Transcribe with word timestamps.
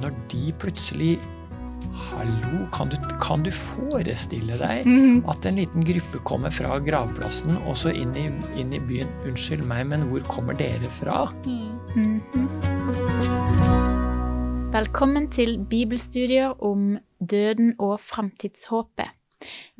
når 0.00 0.14
de 0.32 0.52
plutselig 0.58 1.18
Hallo, 2.10 2.66
kan 2.72 2.88
du, 2.88 2.96
kan 3.20 3.42
du 3.44 3.50
forestille 3.52 4.56
deg 4.60 4.86
Mhm. 4.86 5.24
at 5.28 5.46
en 5.46 5.56
liten 5.56 5.84
gruppe 5.84 6.18
kommer 6.24 6.50
fra 6.52 6.78
gravplassen 6.78 7.56
og 7.66 7.74
så 7.76 7.90
inn 7.92 8.14
i, 8.16 8.26
inn 8.60 8.72
i 8.72 8.78
byen? 8.78 9.08
Unnskyld 9.26 9.64
meg, 9.66 9.86
men 9.86 10.06
hvor 10.08 10.20
kommer 10.28 10.54
dere 10.56 10.88
fra? 10.90 11.26
Mhm. 11.44 12.20
Velkommen 14.72 15.26
til 15.34 15.58
bibelstudier 15.70 16.54
om 16.62 16.98
døden 17.20 17.74
og 17.78 17.98
framtidshåpet. 18.00 19.10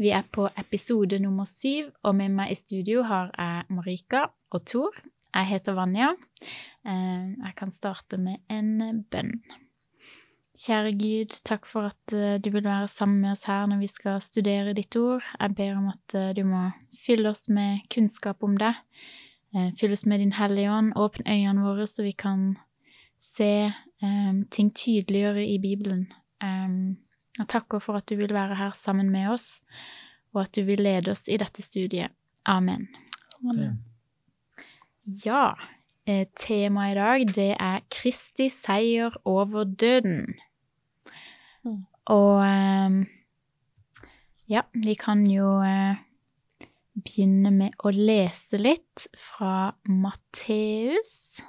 Vi 0.01 0.11
er 0.11 0.23
på 0.33 0.49
episode 0.59 1.19
nummer 1.23 1.45
syv, 1.49 1.91
og 2.03 2.15
med 2.17 2.31
meg 2.35 2.51
i 2.51 2.55
studio 2.59 3.03
har 3.07 3.31
jeg 3.39 3.65
Marika 3.77 4.25
og 4.51 4.65
Tor. 4.67 4.91
Jeg 5.35 5.47
heter 5.47 5.73
Vanja. 5.79 6.09
Eh, 6.85 7.35
Jeg 7.45 7.53
kan 7.57 7.71
starte 7.71 8.19
med 8.19 8.37
en 8.51 9.05
bønn. 9.11 9.41
Kjære 10.61 10.93
Gud, 10.93 11.39
takk 11.49 11.65
for 11.65 11.89
at 11.89 12.13
eh, 12.13 12.37
du 12.43 12.51
vil 12.53 12.65
være 12.65 12.89
sammen 12.89 13.23
med 13.23 13.33
oss 13.33 13.47
her 13.49 13.65
når 13.71 13.79
vi 13.81 13.87
skal 13.89 14.19
studere 14.21 14.75
ditt 14.77 14.97
ord. 15.01 15.25
Jeg 15.41 15.55
ber 15.57 15.79
om 15.79 15.87
at 15.89 16.15
eh, 16.19 16.33
du 16.37 16.43
må 16.45 16.67
fylle 17.01 17.31
oss 17.33 17.49
med 17.49 17.87
kunnskap 17.95 18.45
om 18.45 18.59
det. 18.61 18.75
Eh, 19.57 19.71
Fyll 19.81 19.95
oss 19.97 20.05
med 20.05 20.21
din 20.21 20.35
Hellige 20.37 20.73
Ånd. 20.73 20.93
Åpne 21.01 21.25
øynene 21.33 21.65
våre 21.65 21.87
så 21.89 22.05
vi 22.05 22.13
kan 22.13 22.59
se 23.21 23.73
um, 24.03 24.45
ting 24.53 24.71
tydeligere 24.75 25.47
i 25.47 25.59
Bibelen. 25.59 26.07
Um, 26.45 26.99
Jeg 27.39 27.49
takker 27.49 27.79
for 27.81 27.97
at 27.97 28.09
du 28.09 28.17
vil 28.17 28.33
være 28.35 28.57
her 28.57 28.71
sammen 28.77 29.11
med 29.11 29.29
oss, 29.31 29.63
og 30.35 30.43
at 30.43 30.55
du 30.57 30.65
vil 30.65 30.81
lede 30.81 31.11
oss 31.11 31.29
i 31.29 31.37
dette 31.41 31.63
studiet. 31.63 32.13
Amen. 32.45 32.89
Amen. 33.45 33.79
Ja, 35.25 35.55
eh, 36.07 36.27
temaet 36.37 36.93
i 36.93 36.99
dag 36.99 37.35
det 37.35 37.51
er 37.57 37.81
Kristi 37.91 38.49
seier 38.53 39.17
over 39.25 39.65
døden. 39.65 40.35
Mm. 41.65 41.81
Og 42.11 42.37
eh, 42.45 43.01
ja, 44.51 44.65
vi 44.75 44.95
kan 44.99 45.27
jo 45.31 45.59
eh, 45.67 46.01
begynne 47.01 47.53
med 47.55 47.77
å 47.85 47.93
lese 47.95 48.61
litt 48.61 49.09
fra 49.19 49.73
Matteus. 49.89 51.41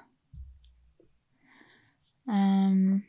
Um, 2.30 3.02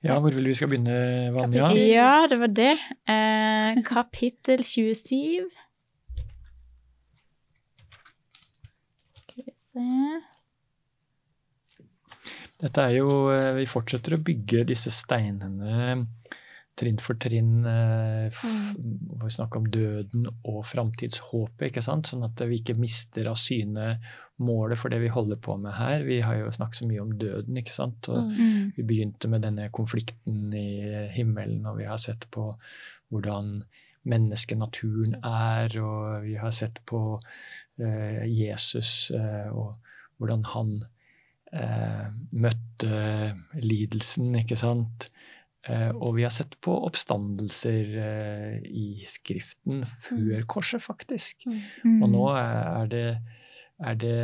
Ja, 0.00 0.14
hvor 0.16 0.32
vil 0.32 0.46
vi 0.48 0.54
skal 0.56 0.70
begynne, 0.72 1.28
Vanja? 1.34 1.66
Ja, 1.76 2.26
det 2.30 2.38
var 2.40 2.46
det. 2.46 2.72
Eh, 3.04 3.82
kapittel 3.94 4.64
27. 4.64 5.44
Skal 9.12 9.44
vi 9.44 9.52
se 9.52 10.20
Dette 12.60 12.82
er 12.84 12.98
jo 12.98 13.08
eh, 13.32 13.52
Vi 13.56 13.66
fortsetter 13.70 14.16
å 14.18 14.22
bygge 14.24 14.66
disse 14.68 14.92
steinene 14.92 16.06
trinn 16.80 16.96
for 17.02 17.18
trinn. 17.20 17.64
eh, 17.68 18.26
f- 18.30 18.72
Hvor 18.78 19.26
vi 19.26 19.32
snakker 19.34 19.60
om 19.60 19.66
døden 19.68 20.26
og 20.48 20.62
framtidshåpet, 20.64 21.66
ikke 21.68 21.82
sant? 21.84 22.08
Sånn 22.08 22.24
at 22.24 22.40
vi 22.48 22.56
ikke 22.60 22.76
mister 22.80 23.26
av 23.28 23.36
syne 23.36 23.98
målet 24.40 24.80
for 24.80 24.88
det 24.88 25.00
vi 25.02 25.10
holder 25.12 25.36
på 25.44 25.58
med 25.60 25.74
her. 25.76 26.04
Vi 26.06 26.20
har 26.24 26.38
jo 26.38 26.52
snakket 26.56 26.80
så 26.80 26.88
mye 26.88 27.02
om 27.02 27.10
døden, 27.20 27.58
ikke 27.60 27.74
sant? 27.74 28.08
Og 28.08 28.30
mm. 28.32 28.72
vi 28.78 28.86
begynte 28.88 29.28
med 29.28 29.44
denne 29.44 29.66
konflikten 29.76 30.54
i 30.56 31.10
himmelen, 31.12 31.66
og 31.68 31.76
vi 31.82 31.84
har 31.90 32.00
sett 32.00 32.24
på 32.32 32.46
hvordan 33.12 33.58
menneskenaturen 34.08 35.18
er, 35.20 35.74
og 35.84 36.22
vi 36.24 36.38
har 36.40 36.50
sett 36.56 36.80
på 36.88 37.02
eh, 37.80 38.24
Jesus 38.24 39.10
eh, 39.12 39.50
og 39.52 39.74
hvordan 40.16 40.46
han 40.54 40.72
eh, 40.80 40.88
møtte 41.52 43.34
lidelsen, 43.58 44.34
ikke 44.38 44.56
sant? 44.58 45.08
Eh, 45.68 45.90
og 45.92 46.14
vi 46.16 46.22
har 46.24 46.32
sett 46.32 46.54
på 46.64 46.72
oppstandelser 46.86 47.96
eh, 48.00 48.54
i 48.64 49.02
Skriften 49.04 49.82
før 49.84 50.46
korset, 50.48 50.80
faktisk. 50.80 51.44
Mm. 51.84 51.98
Og 52.02 52.08
nå 52.14 52.22
er 52.32 52.86
det, 52.88 53.02
er 53.84 53.98
det 54.00 54.14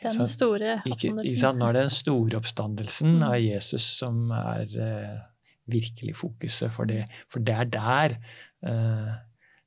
Den 0.00 0.26
store 0.30 0.78
oppstandelsen. 0.80 1.36
sant? 1.42 1.58
Nå 1.60 1.66
er 1.68 1.76
det 1.76 1.82
den 1.82 1.92
store 1.98 2.38
oppstandelsen 2.40 3.18
Mm. 3.18 3.22
av 3.26 3.36
Jesus 3.36 3.82
som 3.98 4.30
er 4.32 4.64
eh, 4.80 5.18
virkelig 5.68 6.16
fokuset 6.16 6.72
for 6.72 6.84
det. 6.88 7.04
For 7.28 7.40
det 7.44 7.54
er 7.54 7.64
der 7.64 8.16
eh, 8.64 9.10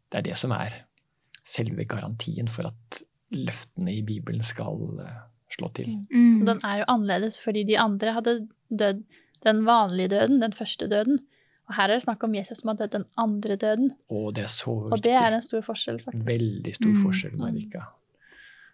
Det 0.09 0.17
er 0.19 0.25
det 0.31 0.37
som 0.37 0.51
er 0.51 0.73
selve 1.43 1.85
garantien 1.85 2.47
for 2.47 2.67
at 2.71 3.03
løftene 3.33 3.93
i 3.93 4.01
Bibelen 4.01 4.41
skal 4.45 4.99
eh, 5.05 5.21
slå 5.57 5.69
til. 5.77 5.91
Mm. 6.11 6.41
Og 6.41 6.47
Den 6.47 6.59
er 6.63 6.77
jo 6.81 6.89
annerledes 6.93 7.39
fordi 7.43 7.63
de 7.69 7.79
andre 7.79 8.13
hadde 8.17 8.47
dødd 8.69 9.03
den 9.43 9.65
vanlige 9.67 10.07
døden, 10.15 10.41
den 10.41 10.53
første 10.53 10.87
døden. 10.87 11.19
Og 11.69 11.75
her 11.77 11.83
er 11.89 11.93
det 11.97 12.03
snakk 12.03 12.23
om 12.23 12.33
Jesus 12.35 12.59
som 12.61 12.73
har 12.73 12.77
dødd 12.81 12.91
den 12.97 13.05
andre 13.17 13.55
døden. 13.55 13.91
Og 14.11 14.33
det 14.35 14.43
er 14.43 14.51
så 14.51 14.71
Og 14.91 15.03
det 15.03 15.13
er 15.15 15.31
en 15.37 15.41
stor 15.45 15.61
forskjell, 15.63 16.01
faktisk. 16.03 16.25
Veldig 16.27 16.73
stor 16.75 16.89
Mm. 16.91 17.01
forskjell, 17.05 17.37
Marika. 17.39 17.85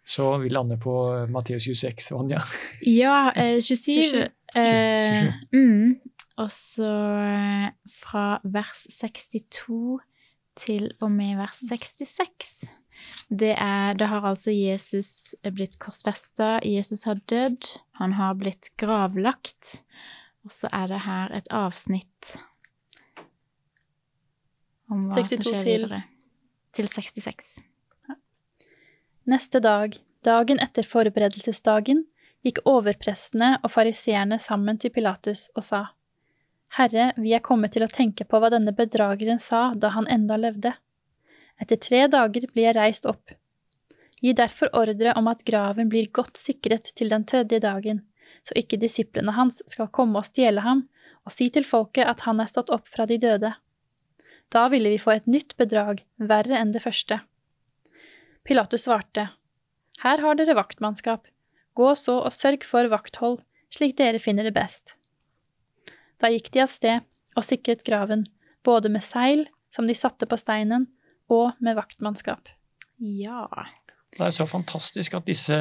Så 0.05 0.37
vi 0.41 0.49
lander 0.49 0.77
på 0.81 0.93
Matteus 1.29 1.63
26, 1.67 2.11
Vanja. 2.15 2.39
Ja, 2.85 3.31
eh, 3.35 3.59
27. 3.61 4.03
27. 4.03 4.29
Eh, 4.55 5.15
27. 5.21 5.33
mm. 5.53 5.99
Og 6.37 6.51
så 6.51 6.89
eh, 7.19 7.69
fra 8.01 8.39
vers 8.43 8.87
62 8.89 9.99
til 10.55 10.91
og 11.01 11.11
med 11.11 11.35
vers 11.37 11.59
66. 11.69 12.63
Det 13.29 13.53
er 13.61 13.97
det 13.99 14.09
har 14.09 14.25
altså 14.25 14.51
Jesus 14.51 15.35
blitt 15.53 15.77
korsfesta, 15.81 16.57
Jesus 16.65 17.05
har 17.05 17.21
dødd, 17.29 17.67
han 18.01 18.15
har 18.17 18.37
blitt 18.39 18.71
gravlagt, 18.81 19.83
og 20.45 20.53
så 20.55 20.71
er 20.73 20.89
det 20.89 21.01
her 21.05 21.35
et 21.37 21.49
avsnitt 21.53 22.33
om 24.89 25.09
hva 25.11 25.23
som 25.25 25.43
skjer 25.45 25.65
videre. 25.67 26.03
Til 26.73 26.89
66. 26.89 27.59
Neste 29.29 29.61
dag, 29.61 29.93
dagen 30.25 30.61
etter 30.63 30.85
forberedelsesdagen, 30.85 32.03
gikk 32.45 32.61
overprestene 32.69 33.57
og 33.59 33.71
fariseerne 33.73 34.39
sammen 34.41 34.79
til 34.81 34.93
Pilatus 34.95 35.49
og 35.57 35.65
sa, 35.65 35.81
Herre, 36.77 37.11
vi 37.17 37.33
er 37.33 37.43
kommet 37.45 37.73
til 37.73 37.83
å 37.85 37.91
tenke 37.91 38.25
på 38.29 38.39
hva 38.39 38.51
denne 38.53 38.73
bedrageren 38.77 39.41
sa 39.41 39.71
da 39.75 39.91
han 39.95 40.07
enda 40.11 40.37
levde. 40.37 40.75
Etter 41.59 41.79
tre 41.81 42.05
dager 42.07 42.47
blir 42.53 42.69
jeg 42.69 42.77
reist 42.77 43.07
opp. 43.09 43.33
Gi 44.19 44.33
derfor 44.35 44.71
ordre 44.75 45.13
om 45.19 45.27
at 45.31 45.45
graven 45.47 45.89
blir 45.91 46.09
godt 46.15 46.39
sikret 46.39 46.91
til 46.95 47.11
den 47.11 47.25
tredje 47.27 47.59
dagen, 47.63 48.03
så 48.43 48.55
ikke 48.59 48.79
disiplene 48.79 49.35
hans 49.35 49.61
skal 49.67 49.91
komme 49.95 50.19
og 50.19 50.27
stjele 50.27 50.63
ham, 50.65 50.85
og 51.27 51.35
si 51.35 51.49
til 51.53 51.67
folket 51.67 52.07
at 52.07 52.23
han 52.27 52.39
er 52.39 52.51
stått 52.51 52.71
opp 52.73 52.87
fra 52.87 53.05
de 53.09 53.19
døde. 53.21 53.51
Da 54.49 54.67
ville 54.73 54.91
vi 54.91 55.01
få 55.01 55.13
et 55.15 55.27
nytt 55.29 55.55
bedrag, 55.59 56.01
verre 56.17 56.57
enn 56.57 56.71
det 56.73 56.83
første. 56.83 57.19
Pilatus 58.43 58.87
svarte, 58.87 59.29
Her 60.01 60.23
har 60.23 60.39
dere 60.39 60.55
vaktmannskap, 60.57 61.27
gå 61.75 61.89
så 61.95 62.17
og 62.23 62.33
sørg 62.33 62.63
for 62.65 62.87
vakthold, 62.89 63.41
slik 63.69 63.97
dere 63.99 64.19
finner 64.19 64.47
det 64.47 64.55
best. 64.55 64.95
Da 66.19 66.31
gikk 66.31 66.49
de 66.51 66.63
av 66.63 66.71
sted 66.71 67.05
og 67.37 67.45
sikret 67.45 67.85
graven, 67.87 68.25
både 68.65 68.89
med 68.89 69.05
seil, 69.05 69.45
som 69.69 69.87
de 69.87 69.95
satte 69.95 70.25
på 70.25 70.39
steinen, 70.39 70.87
og 71.29 71.59
med 71.63 71.77
vaktmannskap. 71.77 72.49
Ja. 72.99 73.45
Det 74.09 74.25
er 74.25 74.33
så 74.33 74.47
fantastisk 74.49 75.15
at 75.19 75.27
disse, 75.29 75.57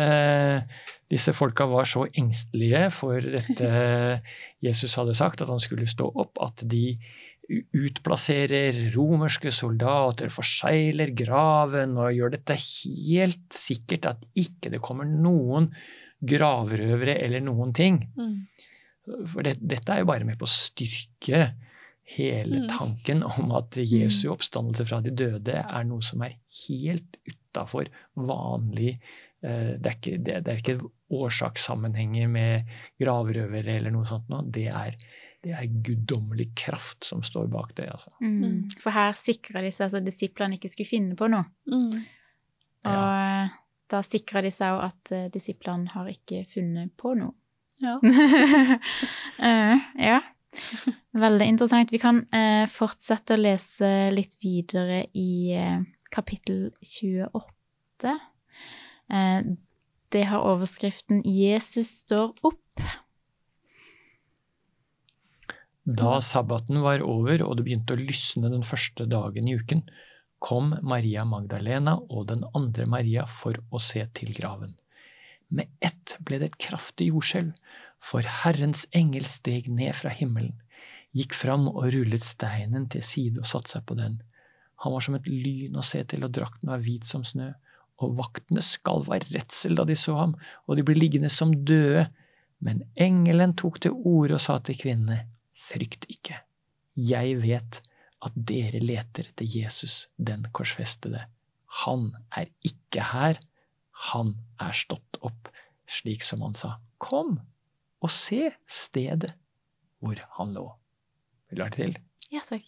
disse 1.12 1.34
folka 1.36 1.66
var 1.68 1.88
så 1.88 2.06
engstelige 2.08 2.86
for 2.96 3.20
dette 3.20 3.70
Jesus 4.66 4.96
hadde 4.98 5.16
sagt, 5.18 5.44
at 5.44 5.52
han 5.52 5.60
skulle 5.62 5.88
stå 5.88 6.08
opp, 6.08 6.40
at 6.40 6.64
de 6.68 6.96
utplasserer 7.48 8.90
romerske 8.92 9.52
soldater, 9.54 10.28
forsegler 10.32 11.14
graven 11.16 11.96
og 11.96 12.12
gjør 12.12 12.34
dette 12.36 12.58
helt 12.60 13.46
sikkert 13.56 14.10
at 14.10 14.26
ikke 14.36 14.72
det 14.74 14.82
kommer 14.84 15.08
noen 15.08 15.70
gravrøvere 16.18 17.16
eller 17.24 17.44
noen 17.44 17.72
ting. 17.76 18.02
For 19.30 19.46
det, 19.46 19.56
dette 19.60 19.94
er 19.94 20.02
jo 20.02 20.10
bare 20.10 20.28
med 20.28 20.36
på 20.40 20.48
å 20.48 20.52
styrke 20.52 21.46
hele 22.16 22.62
Mm. 22.62 22.68
tanken 22.72 23.22
om 23.22 23.50
at 23.58 23.76
Jesu 23.76 24.30
oppstandelse 24.32 24.86
fra 24.88 25.00
de 25.04 25.10
døde 25.12 25.54
er 25.60 25.84
noe 25.84 26.00
som 26.02 26.22
er 26.24 26.38
helt 26.66 27.16
utafor 27.28 27.88
vanlig 28.16 28.94
eh, 29.42 29.74
det, 29.78 29.86
er 29.86 29.96
ikke, 29.98 30.18
det, 30.24 30.38
det 30.46 30.52
er 30.54 30.62
ikke 30.62 30.78
årsakssammenhenger 31.12 32.28
med 32.32 32.68
gravrøvere 33.00 33.76
eller 33.78 33.92
noe 33.94 34.06
sånt. 34.08 34.28
Nå. 34.32 34.40
Det 34.52 34.66
er, 34.72 34.96
det 35.44 35.52
er 35.56 35.68
guddommelig 35.84 36.48
kraft 36.58 37.04
som 37.04 37.22
står 37.22 37.46
bak 37.52 37.74
det. 37.78 37.88
Altså. 37.92 38.10
Mm. 38.20 38.38
Mm. 38.42 38.62
For 38.82 38.90
her 38.96 39.12
sikra 39.16 39.62
de 39.64 39.70
seg 39.72 39.94
at 39.94 40.04
disiplene 40.08 40.58
ikke 40.58 40.68
skulle 40.72 40.88
finne 40.90 41.16
på 41.16 41.28
noe. 41.32 41.44
Og 41.68 41.94
Ja. 42.88 43.44
eh, 43.44 43.56
da 43.88 44.02
sikra 44.04 44.42
de 44.44 44.50
seg 44.52 44.74
jo 44.74 44.80
at 44.84 45.12
eh, 45.16 45.28
disiplene 45.32 45.88
har 45.94 46.08
ikke 46.12 46.42
funnet 46.48 46.92
på 46.96 47.14
noe. 47.20 47.32
Ja. 47.80 47.94
uh, 48.02 49.78
ja. 50.08 50.18
Veldig 51.24 51.46
interessant. 51.52 51.92
Vi 51.92 52.00
kan 52.02 52.22
eh, 52.34 52.64
fortsette 52.70 53.36
å 53.36 53.40
lese 53.40 54.10
litt 54.14 54.36
videre 54.42 55.04
i 55.18 55.54
eh, 55.56 55.80
kapittel 56.14 56.70
28. 56.80 58.14
Eh, 59.12 59.40
det 60.08 60.24
har 60.30 60.46
overskriften 60.48 61.20
'Jesus 61.24 61.90
står 62.04 62.32
opp'. 62.42 62.86
Da 65.88 66.18
sabbaten 66.20 66.82
var 66.84 67.00
over 67.00 67.42
og 67.44 67.56
det 67.56 67.64
begynte 67.64 67.96
å 67.96 68.00
lysne 68.00 68.50
den 68.52 68.64
første 68.64 69.06
dagen 69.08 69.48
i 69.48 69.56
uken, 69.56 69.86
kom 70.38 70.74
Maria 70.84 71.24
Magdalena 71.24 71.96
og 72.08 72.28
den 72.28 72.44
andre 72.54 72.84
Maria 72.86 73.24
for 73.26 73.56
å 73.72 73.80
se 73.82 74.04
til 74.14 74.34
graven. 74.36 74.76
Med 75.48 75.72
ett 75.80 76.18
ble 76.20 76.38
det 76.42 76.52
et 76.52 76.58
kraftig 76.60 77.08
jordskjelv, 77.08 77.54
for 77.98 78.26
Herrens 78.42 78.86
engel 78.96 79.26
steg 79.28 79.68
ned 79.70 79.96
fra 79.98 80.12
himmelen, 80.14 80.56
gikk 81.16 81.34
fram 81.36 81.66
og 81.70 81.88
rullet 81.94 82.24
steinen 82.24 82.86
til 82.92 83.04
side 83.04 83.42
og 83.42 83.48
satte 83.48 83.74
seg 83.74 83.86
på 83.88 83.96
den. 83.98 84.20
Han 84.84 84.94
var 84.94 85.04
som 85.04 85.16
et 85.18 85.26
lyn 85.26 85.78
å 85.78 85.84
se 85.86 86.04
til, 86.06 86.22
og 86.26 86.34
drakten 86.36 86.70
var 86.70 86.82
hvit 86.84 87.08
som 87.08 87.24
snø. 87.26 87.50
Og 87.98 88.14
vaktene 88.20 88.62
skalv 88.62 89.08
av 89.10 89.24
redsel 89.32 89.74
da 89.74 89.82
de 89.88 89.96
så 89.98 90.14
ham, 90.20 90.36
og 90.68 90.78
de 90.78 90.84
ble 90.86 90.94
liggende 90.94 91.30
som 91.32 91.50
døde. 91.66 92.06
Men 92.62 92.84
engelen 92.98 93.56
tok 93.58 93.80
til 93.82 93.96
orde 94.06 94.38
og 94.38 94.42
sa 94.42 94.58
til 94.62 94.78
kvinnene, 94.78 95.24
frykt 95.58 96.06
ikke. 96.10 96.38
Jeg 96.94 97.40
vet 97.42 97.80
at 98.26 98.38
dere 98.50 98.80
leter 98.82 99.30
etter 99.30 99.46
Jesus, 99.46 100.06
den 100.14 100.46
korsfestede. 100.54 101.24
Han 101.84 102.12
er 102.38 102.50
ikke 102.66 103.10
her. 103.12 103.38
Han 104.10 104.36
er 104.62 104.74
stått 104.74 105.18
opp, 105.26 105.50
slik 105.90 106.22
som 106.26 106.42
han 106.46 106.54
sa. 106.54 106.76
Kom 107.02 107.38
og 108.04 108.12
se 108.14 108.52
stedet 108.68 109.32
hvor 109.98 110.18
han 110.38 110.54
lå. 110.54 110.66
Vil 111.48 111.60
du 111.60 111.64
ha 111.64 111.70
det 111.72 111.80
til? 111.80 111.96
Ja, 112.32 112.44
takk. 112.46 112.66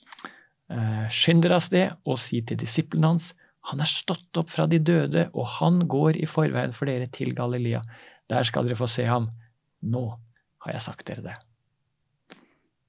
Eh, 0.71 1.07
Skynd 1.13 1.45
dere 1.45 1.59
av 1.59 1.65
sted 1.65 2.09
og 2.09 2.19
si 2.23 2.41
til 2.47 2.59
disiplene 2.61 3.13
hans, 3.13 3.33
han 3.69 3.83
er 3.83 3.91
stått 3.91 4.39
opp 4.41 4.49
fra 4.49 4.65
de 4.71 4.81
døde, 4.81 5.27
og 5.37 5.47
han 5.59 5.83
går 5.91 6.17
i 6.17 6.27
forveien 6.29 6.73
for 6.73 6.89
dere 6.89 7.11
til 7.13 7.35
Galilea. 7.37 7.83
Der 8.31 8.47
skal 8.49 8.67
dere 8.67 8.79
få 8.79 8.89
se 8.89 9.05
ham. 9.05 9.29
Nå 9.85 10.05
har 10.65 10.77
jeg 10.77 10.87
sagt 10.87 11.07
dere 11.11 11.25
det. 11.27 11.37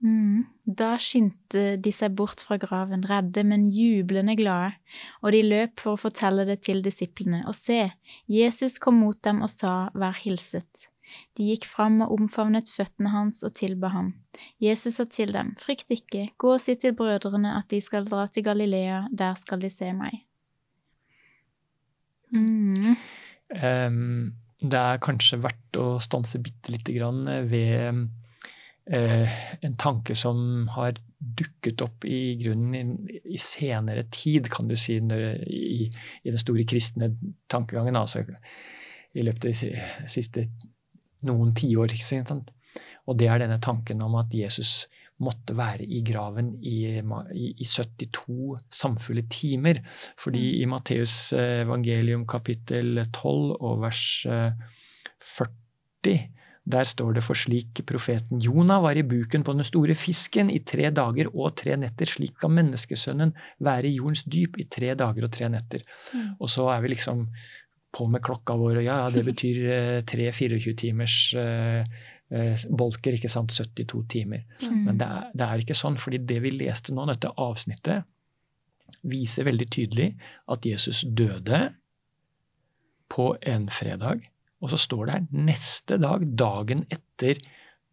Mm. 0.02 0.46
Da 0.66 0.96
skyndte 1.02 1.76
de 1.78 1.92
seg 1.94 2.16
bort 2.18 2.42
fra 2.46 2.58
graven, 2.62 3.04
redde, 3.06 3.44
men 3.46 3.68
jublende 3.70 4.38
glade, 4.40 4.78
og 5.22 5.36
de 5.36 5.42
løp 5.46 5.84
for 5.84 5.98
å 5.98 6.02
fortelle 6.02 6.46
det 6.48 6.62
til 6.66 6.82
disiplene. 6.86 7.44
Og 7.50 7.58
se, 7.58 7.84
Jesus 8.32 8.80
kom 8.82 9.02
mot 9.04 9.20
dem 9.26 9.44
og 9.46 9.52
sa, 9.54 9.92
Vær 9.94 10.18
hilset. 10.24 10.91
De 11.38 11.48
gikk 11.52 11.68
fram 11.70 12.00
og 12.06 12.14
omfavnet 12.18 12.72
føttene 12.72 13.12
hans 13.14 13.42
og 13.48 13.54
tilba 13.58 13.92
ham. 13.94 14.14
Jesus 14.64 15.00
sa 15.00 15.06
til 15.10 15.34
dem, 15.36 15.54
Frykt 15.60 15.92
ikke, 15.94 16.30
gå 16.38 16.56
og 16.56 16.62
si 16.64 16.76
til 16.80 16.96
brødrene 16.98 17.56
at 17.58 17.70
de 17.72 17.82
skal 17.84 18.08
dra 18.08 18.28
til 18.28 18.46
Galilea, 18.48 19.06
der 19.12 19.36
skal 19.40 19.64
de 19.64 19.72
se 19.74 19.92
meg. 19.98 20.24
Mm. 22.32 22.96
Um, 23.52 24.34
det 24.62 24.80
er 24.80 25.02
kanskje 25.04 25.42
verdt 25.44 25.78
å 25.82 25.96
stanse 26.04 26.40
bitte 26.44 26.72
lite 26.72 26.94
grann 26.96 27.26
ved 27.50 28.06
eh, 28.86 29.40
en 29.66 29.78
tanke 29.80 30.16
som 30.16 30.68
har 30.76 30.94
dukket 31.18 31.82
opp 31.86 32.06
i 32.06 32.38
grunnen 32.40 32.76
i, 33.10 33.20
i 33.36 33.40
senere 33.42 34.06
tid, 34.14 34.50
kan 34.54 34.70
du 34.70 34.78
si, 34.80 35.00
når, 35.02 35.42
i, 35.50 35.90
i 36.24 36.30
den 36.30 36.42
store 36.42 36.66
kristne 36.70 37.12
tankegangen. 37.52 37.98
Altså 37.98 38.24
i 39.12 39.26
løpet 39.26 39.44
av 39.44 39.52
de 39.52 39.58
si- 39.58 40.10
siste 40.10 40.48
noen 41.28 41.54
tiår. 41.58 41.96
Og 43.10 43.18
det 43.20 43.28
er 43.28 43.44
denne 43.44 43.60
tanken 43.62 44.02
om 44.06 44.18
at 44.22 44.34
Jesus 44.36 44.88
måtte 45.22 45.54
være 45.58 45.86
i 45.86 46.02
graven 46.06 46.56
i, 46.66 46.78
i, 46.98 47.48
i 47.62 47.68
72 47.68 48.58
samfulle 48.74 49.28
timer. 49.30 49.82
Fordi 50.20 50.62
i 50.62 50.68
Matteus 50.70 51.34
eh, 51.38 51.62
evangelium 51.62 52.26
kapittel 52.30 53.04
12 53.06 53.58
og 53.60 53.82
vers 53.86 54.06
eh, 54.30 54.70
40 55.22 56.22
der 56.72 56.86
står 56.86 57.16
det 57.18 57.24
for 57.26 57.38
slik 57.38 57.80
profeten 57.90 58.42
Jonah 58.42 58.84
var 58.84 58.98
i 58.98 59.02
buken 59.02 59.42
på 59.44 59.54
den 59.58 59.66
store 59.66 59.96
fisken 59.98 60.52
i 60.54 60.60
tre 60.62 60.92
dager 60.94 61.32
og 61.34 61.56
tre 61.58 61.74
netter, 61.80 62.06
slik 62.06 62.36
kan 62.42 62.54
menneskesønnen 62.54 63.34
være 63.66 63.90
i 63.90 63.96
jordens 63.98 64.22
dyp 64.30 64.60
i 64.62 64.68
tre 64.70 64.94
dager 64.94 65.26
og 65.26 65.32
tre 65.34 65.50
netter. 65.50 65.82
Mm. 66.14 66.28
Og 66.38 66.52
så 66.54 66.68
er 66.70 66.84
vi 66.84 66.94
liksom 66.94 67.26
på 67.92 68.06
med 68.08 68.22
klokka 68.24 68.56
vår, 68.56 68.82
ja, 68.86 69.02
ja, 69.04 69.10
det 69.12 69.26
betyr 69.28 69.58
eh, 69.72 70.02
tre 70.08 70.30
24 70.32 70.74
timers 70.80 71.16
eh, 71.36 71.82
eh, 72.32 72.56
bolker, 72.72 73.18
ikke 73.18 73.30
sant, 73.32 73.52
72 73.52 74.06
timer. 74.14 74.46
Mm. 74.64 74.78
Men 74.86 74.98
det 75.02 75.08
er, 75.08 75.26
det 75.36 75.48
er 75.48 75.64
ikke 75.66 75.76
sånn, 75.76 75.98
fordi 76.00 76.22
det 76.30 76.40
vi 76.46 76.54
leste 76.56 76.94
nå, 76.96 77.04
dette 77.10 77.34
avsnittet, 77.36 78.06
viser 79.04 79.44
veldig 79.48 79.66
tydelig 79.74 80.12
at 80.54 80.66
Jesus 80.68 81.02
døde 81.08 81.74
på 83.12 83.32
en 83.42 83.68
fredag, 83.74 84.28
og 84.62 84.70
så 84.72 84.78
står 84.80 85.06
det 85.10 85.16
her 85.16 85.48
neste 85.50 85.98
dag, 86.00 86.24
dagen 86.38 86.86
etter 86.94 87.40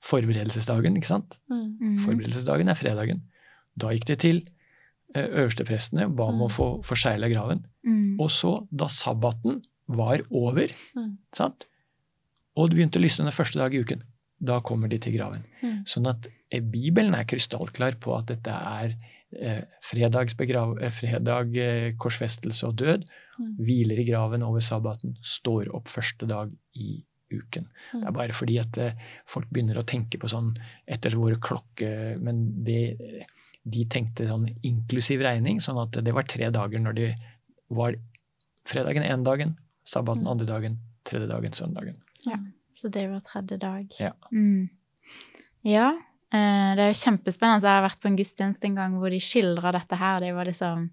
forberedelsesdagen, 0.05 0.99
ikke 1.01 1.11
sant? 1.11 1.39
Mm. 1.51 1.65
Mm. 1.81 1.97
Forberedelsesdagen 2.05 2.69
er 2.71 2.79
fredagen. 2.79 3.25
Da 3.79 3.91
gikk 3.95 4.07
det 4.13 4.19
til 4.23 4.45
eh, 5.17 5.25
øversteprestene, 5.27 6.07
ba 6.15 6.29
om 6.31 6.45
å 6.45 6.51
Mm. 6.51 6.55
få 6.55 6.67
forsegla 6.87 7.31
graven. 7.33 7.65
Mm. 7.87 8.21
Og 8.21 8.29
så, 8.31 8.53
da 8.71 8.87
sabbaten 8.93 9.63
var 9.89 10.23
over, 10.31 10.69
Mm. 10.97 11.19
sant? 11.33 11.67
og 12.59 12.69
det 12.71 12.77
begynte 12.77 12.99
å 12.99 13.03
lysne 13.05 13.25
den 13.29 13.33
første 13.37 13.59
dag 13.61 13.75
i 13.75 13.79
uken, 13.85 14.03
da 14.43 14.61
kommer 14.61 14.89
de 14.91 14.99
til 14.99 15.15
graven. 15.15 15.45
Mm. 15.63 15.85
Sånn 15.87 16.09
at 16.11 16.27
eh, 16.51 16.61
Bibelen 16.61 17.15
er 17.15 17.25
krystallklar 17.25 17.99
på 18.03 18.17
at 18.17 18.27
dette 18.33 18.51
er 18.51 18.97
eh, 19.39 19.63
fredagsbegrav, 19.87 20.79
eh, 20.83 20.91
fredag, 20.91 21.57
eh, 21.57 21.93
korsfestelse 22.01 22.67
og 22.67 22.77
død. 22.83 23.05
Mm. 23.39 23.53
Hviler 23.63 24.01
i 24.03 24.07
graven 24.09 24.43
over 24.43 24.61
sabbaten, 24.65 25.17
står 25.23 25.71
opp 25.75 25.87
første 25.87 26.27
dag 26.27 26.51
i 26.75 27.05
uken. 27.31 27.69
Mm. 27.93 28.01
Det 28.01 28.07
er 28.09 28.17
bare 28.19 28.33
fordi 28.35 28.59
at 28.59 28.79
eh, 28.83 28.95
folk 29.29 29.47
begynner 29.53 29.79
å 29.79 29.87
tenke 29.87 30.19
på 30.19 30.31
sånn 30.31 30.57
etter 30.89 31.15
våre 31.15 31.39
klokke... 31.39 32.19
Men 32.19 32.65
det, 32.65 32.97
de 33.69 33.85
tenkte 33.85 34.27
sånn 34.27 34.49
inklusiv 34.65 35.21
regning, 35.23 35.61
sånn 35.61 35.79
at 35.83 35.99
det 36.03 36.15
var 36.17 36.27
tre 36.27 36.51
dager 36.51 36.81
når 36.83 36.95
det 36.99 37.09
var 37.71 37.95
fredagen 38.67 39.05
ene 39.05 39.23
dagen, 39.23 39.57
sabbaten 39.89 40.25
Mm. 40.27 40.31
andre 40.35 40.47
dagen, 40.47 40.77
tredje 41.09 41.29
dagen, 41.31 41.53
søndagen. 41.57 41.97
Ja, 42.27 42.37
Så 42.79 42.89
det 42.93 43.09
var 43.11 43.21
tredje 43.27 43.57
dag. 43.59 43.89
Ja. 43.99 44.13
Mm. 44.31 44.69
Ja, 45.67 45.89
eh, 46.33 46.75
det 46.77 46.83
er 46.85 46.93
jo 46.93 47.01
kjempespennende. 47.01 47.65
Jeg 47.67 47.81
har 47.81 47.89
vært 47.89 48.01
på 48.03 48.07
en 48.11 48.17
gudstjeneste 48.21 48.65
en 48.69 48.77
gang 48.77 48.99
hvor 49.01 49.11
de 49.11 49.19
skildra 49.19 49.73
dette 49.75 49.97
her. 49.99 50.21
Det 50.21 50.35
var 50.37 50.45
liksom 50.47 50.91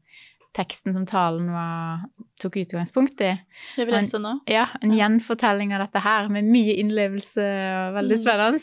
teksten 0.55 0.93
som 0.95 1.05
talen 1.05 1.49
var, 1.51 2.05
tok 2.41 2.55
utgangspunkt 2.63 3.19
i. 3.21 3.33
Det 3.75 3.85
vi 3.85 3.91
leste 3.91 4.17
nå. 4.23 4.39
Ja, 4.47 4.69
en 4.81 4.93
gjenfortelling 4.95 5.73
av 5.75 5.83
dette 5.83 5.99
her 6.01 6.29
med 6.31 6.45
mye 6.47 6.77
innlevelse 6.79 7.43
og 7.43 7.97
veldig 7.99 8.17
Mm. 8.17 8.23
spennende. 8.23 8.59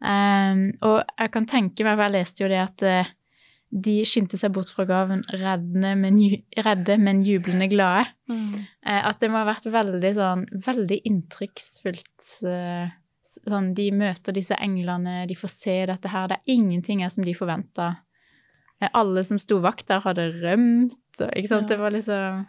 um, 0.00 0.72
og 0.88 1.02
jeg 1.18 1.32
kan 1.34 1.46
tenke 1.46 1.84
meg, 1.84 1.96
for 1.98 2.04
jeg 2.06 2.12
leste 2.14 2.44
jo 2.44 2.48
det 2.48 2.60
at 2.62 2.82
eh, 2.86 3.10
de 3.70 3.98
skyndte 4.08 4.38
seg 4.40 4.52
bort 4.56 4.70
fra 4.72 4.84
graven 4.88 5.24
redde, 5.28 5.90
men, 6.00 6.16
ju- 6.18 6.42
redde, 6.64 6.96
men 6.98 7.20
jublende 7.26 7.68
glade. 7.68 8.06
Mm. 8.30 8.54
Eh, 8.86 9.02
at 9.10 9.20
det 9.20 9.28
må 9.30 9.42
ha 9.42 9.44
vært 9.50 9.66
veldig 9.70 10.14
sånn 10.16 10.46
veldig 10.64 11.00
inntrykksfullt. 11.04 12.44
eh, 12.48 12.88
Sånn, 13.28 13.74
de 13.76 13.90
møter 13.92 14.32
disse 14.32 14.56
englene, 14.56 15.26
de 15.28 15.34
får 15.36 15.50
se 15.52 15.74
dette 15.86 16.08
her. 16.08 16.28
Det 16.28 16.38
er 16.38 16.52
ingenting 16.54 17.02
her 17.04 17.10
som 17.12 17.24
de 17.26 17.34
forventa. 17.36 17.98
Alle 18.94 19.20
som 19.22 19.36
sto 19.38 19.58
vakt 19.60 19.86
der, 19.90 20.00
hadde 20.00 20.24
rømt. 20.40 20.94
Ikke 21.36 21.46
sant? 21.50 21.68
Ja. 21.68 21.74
Det 21.74 21.78
var 21.78 21.90
liksom 21.92 22.46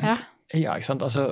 Ja. 0.00 0.16
Ja, 0.54 0.72
ikke 0.78 0.84
sant. 0.88 1.02
Altså, 1.02 1.26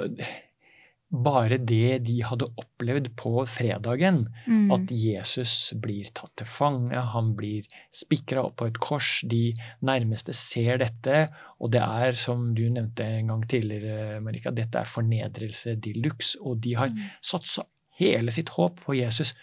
bare 1.10 1.56
det 1.64 2.02
de 2.04 2.18
hadde 2.22 2.44
opplevd 2.60 3.06
på 3.16 3.46
fredagen, 3.48 4.26
Mm. 4.46 4.70
at 4.74 4.90
Jesus 4.92 5.72
blir 5.80 6.10
tatt 6.12 6.34
til 6.36 6.46
fange, 6.46 6.92
han 6.94 7.34
blir 7.34 7.64
spikra 7.90 8.44
opp 8.44 8.56
på 8.56 8.66
et 8.66 8.78
kors, 8.78 9.22
de 9.26 9.54
nærmeste 9.82 10.34
ser 10.34 10.76
dette, 10.78 11.30
og 11.60 11.70
det 11.72 11.80
er, 11.80 12.12
som 12.12 12.54
du 12.54 12.68
nevnte 12.68 13.00
en 13.04 13.26
gang 13.28 13.46
tidligere, 13.48 14.20
Marika, 14.20 14.50
dette 14.50 14.76
er 14.78 14.84
fornedrelse 14.84 15.76
de 15.80 15.94
luxe, 15.94 16.36
og 16.42 16.60
de 16.60 16.74
har 16.74 16.88
Mm. 16.90 17.00
satsa 17.22 17.62
hele 17.98 18.30
sitt 18.30 18.50
håp 18.50 18.80
på 18.84 18.94
Jesus. 18.96 19.34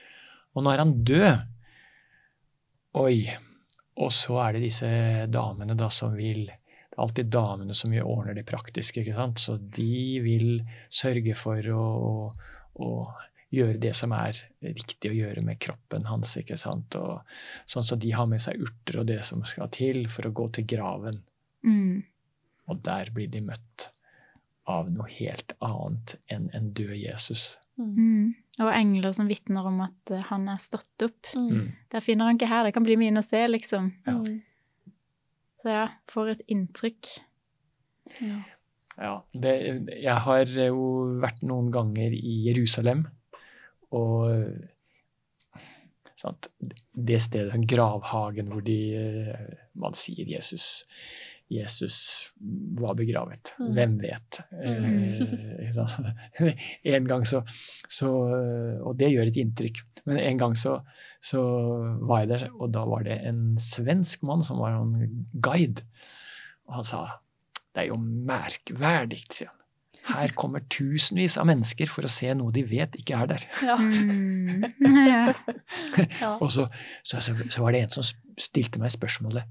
Og 0.56 0.64
nå 0.64 0.72
er 0.74 0.78
han 0.78 1.04
død. 1.04 1.42
Oi. 2.96 3.28
Og 3.98 4.12
så 4.12 4.38
er 4.48 4.54
det 4.54 4.62
disse 4.64 4.88
damene 5.32 5.76
da 5.76 5.88
som 5.90 6.16
vil 6.16 6.50
Det 6.96 7.02
er 7.02 7.04
alltid 7.04 7.32
damene 7.36 7.76
som 7.76 7.92
ordner 8.00 8.38
det 8.38 8.46
praktiske, 8.48 9.02
ikke 9.02 9.18
sant. 9.18 9.42
Så 9.44 9.58
de 9.60 10.22
vil 10.24 10.62
sørge 10.88 11.36
for 11.36 11.68
å, 11.76 11.88
å 12.80 12.92
gjøre 13.52 13.82
det 13.84 13.92
som 14.00 14.14
er 14.16 14.40
riktig 14.64 15.12
å 15.12 15.18
gjøre 15.18 15.44
med 15.44 15.60
kroppen 15.60 16.08
hans, 16.08 16.38
ikke 16.40 16.56
sant. 16.60 16.96
Og, 16.96 17.20
sånn 17.68 17.84
så 17.84 18.00
de 18.00 18.14
har 18.16 18.30
med 18.32 18.44
seg 18.44 18.64
urter 18.64 19.02
og 19.02 19.10
det 19.12 19.20
som 19.28 19.44
skal 19.44 19.68
til 19.76 20.06
for 20.12 20.30
å 20.30 20.34
gå 20.40 20.48
til 20.56 20.70
graven. 20.72 21.20
Mm. 21.68 22.06
Og 22.72 22.82
der 22.88 23.12
blir 23.12 23.28
de 23.32 23.44
møtt 23.44 23.90
av 24.72 24.88
noe 24.90 25.12
helt 25.20 25.52
annet 25.60 26.16
enn 26.32 26.48
en 26.56 26.72
død 26.80 26.96
Jesus. 26.96 27.58
Mm. 27.76 27.92
Mm. 27.92 28.34
Og 28.64 28.72
engler 28.72 29.14
som 29.14 29.28
vitner 29.28 29.68
om 29.68 29.84
at 29.84 30.16
eh, 30.16 30.24
han 30.32 30.48
er 30.48 30.64
stått 30.64 31.06
opp. 31.06 31.34
Mm. 31.36 31.50
Mm. 31.52 31.72
Der 31.92 32.08
finner 32.08 32.30
han 32.30 32.40
ikke 32.40 32.50
her, 32.50 32.64
det 32.64 32.76
kan 32.78 32.88
bli 32.88 32.96
mye 33.04 33.20
å 33.20 33.26
se, 33.26 33.44
liksom. 33.52 33.92
Ja. 34.08 34.16
Så 35.66 35.72
ja, 35.74 35.86
for 36.06 36.30
et 36.30 36.44
inntrykk. 36.46 37.10
Ja. 38.22 38.36
Ja, 39.02 39.16
det, 39.34 39.52
jeg 39.90 40.20
har 40.24 40.52
jo 40.54 40.84
vært 41.24 41.42
noen 41.44 41.72
ganger 41.74 42.14
i 42.14 42.36
Jerusalem, 42.46 43.02
og 43.90 44.30
sant? 46.22 46.52
Det 46.62 47.18
stedet, 47.24 47.50
sånn 47.52 47.66
gravhagen 47.68 48.54
hvor 48.54 48.62
de, 48.64 48.78
eh, 48.96 49.58
man 49.82 49.98
sier 49.98 50.30
Jesus 50.30 50.86
Jesus 51.52 52.32
var 52.80 52.96
begravet. 52.98 53.54
Mm. 53.60 53.74
Hvem 53.78 53.98
vet? 54.02 54.40
Eh, 54.66 56.54
en 56.96 57.10
gang 57.10 57.26
så, 57.30 57.44
så 57.88 58.10
Og 58.82 58.96
det 58.98 59.12
gjør 59.14 59.30
et 59.30 59.38
inntrykk. 59.44 59.84
Men 60.10 60.22
en 60.22 60.42
gang 60.42 60.56
så, 60.58 60.80
så 61.22 61.42
var 62.06 62.24
jeg 62.24 62.32
der, 62.34 62.48
og 62.58 62.74
da 62.74 62.86
var 62.90 63.06
det 63.06 63.20
en 63.30 63.60
svensk 63.62 64.26
mann 64.26 64.44
som 64.46 64.62
var 64.62 64.80
en 64.80 65.28
guide. 65.34 65.86
Og 66.66 66.82
han 66.82 66.90
sa 66.90 67.06
det 67.76 67.84
er 67.84 67.92
jo 67.92 68.00
merkverdig, 68.00 69.26
sier 69.28 69.50
han. 69.52 69.62
Her 70.06 70.32
kommer 70.38 70.62
tusenvis 70.70 71.36
av 71.42 71.48
mennesker 71.50 71.90
for 71.90 72.06
å 72.06 72.12
se 72.12 72.30
noe 72.38 72.54
de 72.54 72.62
vet 72.70 72.94
ikke 73.00 73.18
er 73.18 73.32
der. 73.34 73.46
Ja. 73.66 73.76
Mm. 73.82 74.64
ja. 75.10 75.34
ja. 76.22 76.30
Og 76.38 76.52
så, 76.54 76.68
så, 77.04 77.24
var 77.64 77.74
det 77.74 77.82
en 77.84 77.96
som 77.98 78.06
stilte 78.40 78.80
meg 78.80 78.94
spørsmålet 78.94 79.50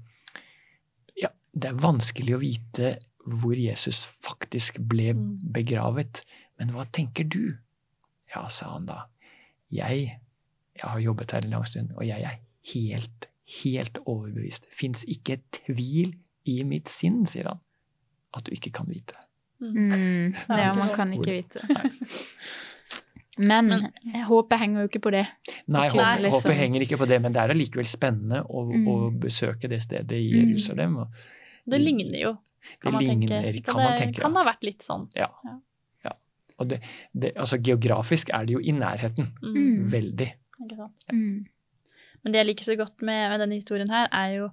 det 1.55 1.69
er 1.71 1.73
vanskelig 1.79 2.35
å 2.35 2.39
vite 2.41 2.97
hvor 3.25 3.55
Jesus 3.57 4.03
faktisk 4.21 4.77
ble 4.79 5.13
Mm. 5.13 5.39
begravet, 5.51 6.23
men 6.59 6.69
hva 6.75 6.85
tenker 6.91 7.23
du? 7.27 7.57
Ja, 8.35 8.47
sa 8.47 8.73
han 8.73 8.85
da. 8.85 9.05
Jeg, 9.71 10.19
jeg 10.75 10.83
har 10.89 10.99
jobbet 10.99 11.31
her 11.31 11.41
en 11.45 11.49
lang 11.51 11.65
stund, 11.65 11.91
og 11.97 12.03
jeg 12.05 12.21
er 12.21 12.37
helt, 12.73 13.27
helt 13.63 13.97
overbevist. 14.05 14.67
Fins 14.71 15.03
ikke 15.07 15.39
tvil 15.51 16.13
i 16.45 16.63
mitt 16.63 16.87
sinn, 16.89 17.25
sier 17.25 17.47
han, 17.49 17.59
at 18.35 18.43
du 18.45 18.51
ikke 18.51 18.71
kan 18.73 18.85
vite. 18.87 19.15
Mm. 19.61 20.35
Ja, 20.49 20.73
man 20.75 20.89
kan 20.95 21.13
ikke 21.13 21.41
vite. 21.41 21.61
Men 23.37 23.67
Men- 23.67 23.91
håpet 24.29 24.59
henger 24.59 24.81
jo 24.81 24.87
ikke 24.87 25.01
på 25.03 25.11
det. 25.11 25.25
Nei, 25.67 25.89
håpet, 25.89 26.21
liksom. 26.21 26.41
håpet 26.41 26.55
henger 26.55 26.81
ikke 26.85 26.97
på 27.01 27.07
det, 27.07 27.21
men 27.21 27.33
det 27.33 27.41
er 27.41 27.51
allikevel 27.53 27.85
spennende 27.89 28.43
å, 28.47 28.61
Mm. 28.71 28.85
å 28.87 29.19
besøke 29.19 29.67
det 29.69 29.81
stedet 29.83 30.11
i 30.11 30.31
Mm. 30.31 30.49
Jerusalem. 30.53 30.97
Og 30.97 31.07
Det 31.65 31.79
ligner 31.81 32.19
jo, 32.21 32.31
det 32.61 32.79
kan 32.81 32.93
man 32.93 33.03
ligner, 33.03 33.41
tenke. 33.51 33.63
Kan 33.65 33.79
man 33.81 33.91
det 33.91 33.99
tenke. 34.03 34.21
kan 34.21 34.31
ja. 34.31 34.37
ha 34.39 34.45
vært 34.51 34.63
litt 34.67 34.83
sånn. 34.85 35.07
Ja. 35.17 35.29
Ja. 35.43 35.59
Og 36.57 36.69
det, 36.71 36.77
det, 37.11 37.33
altså, 37.35 37.57
geografisk 37.59 38.29
er 38.31 38.45
det 38.47 38.53
jo 38.55 38.59
i 38.63 38.71
nærheten. 38.71 39.25
Mm. 39.43 39.89
Veldig. 39.91 40.27
Ikke 40.63 40.77
sant? 40.77 41.05
Mm. 41.11 41.41
Men 42.23 42.31
det 42.31 42.39
jeg 42.39 42.47
liker 42.47 42.67
så 42.69 42.75
godt 42.79 43.01
med, 43.03 43.25
med 43.33 43.41
denne 43.43 43.57
historien 43.59 43.89
her, 43.91 44.07
er 44.15 44.29
jo 44.37 44.45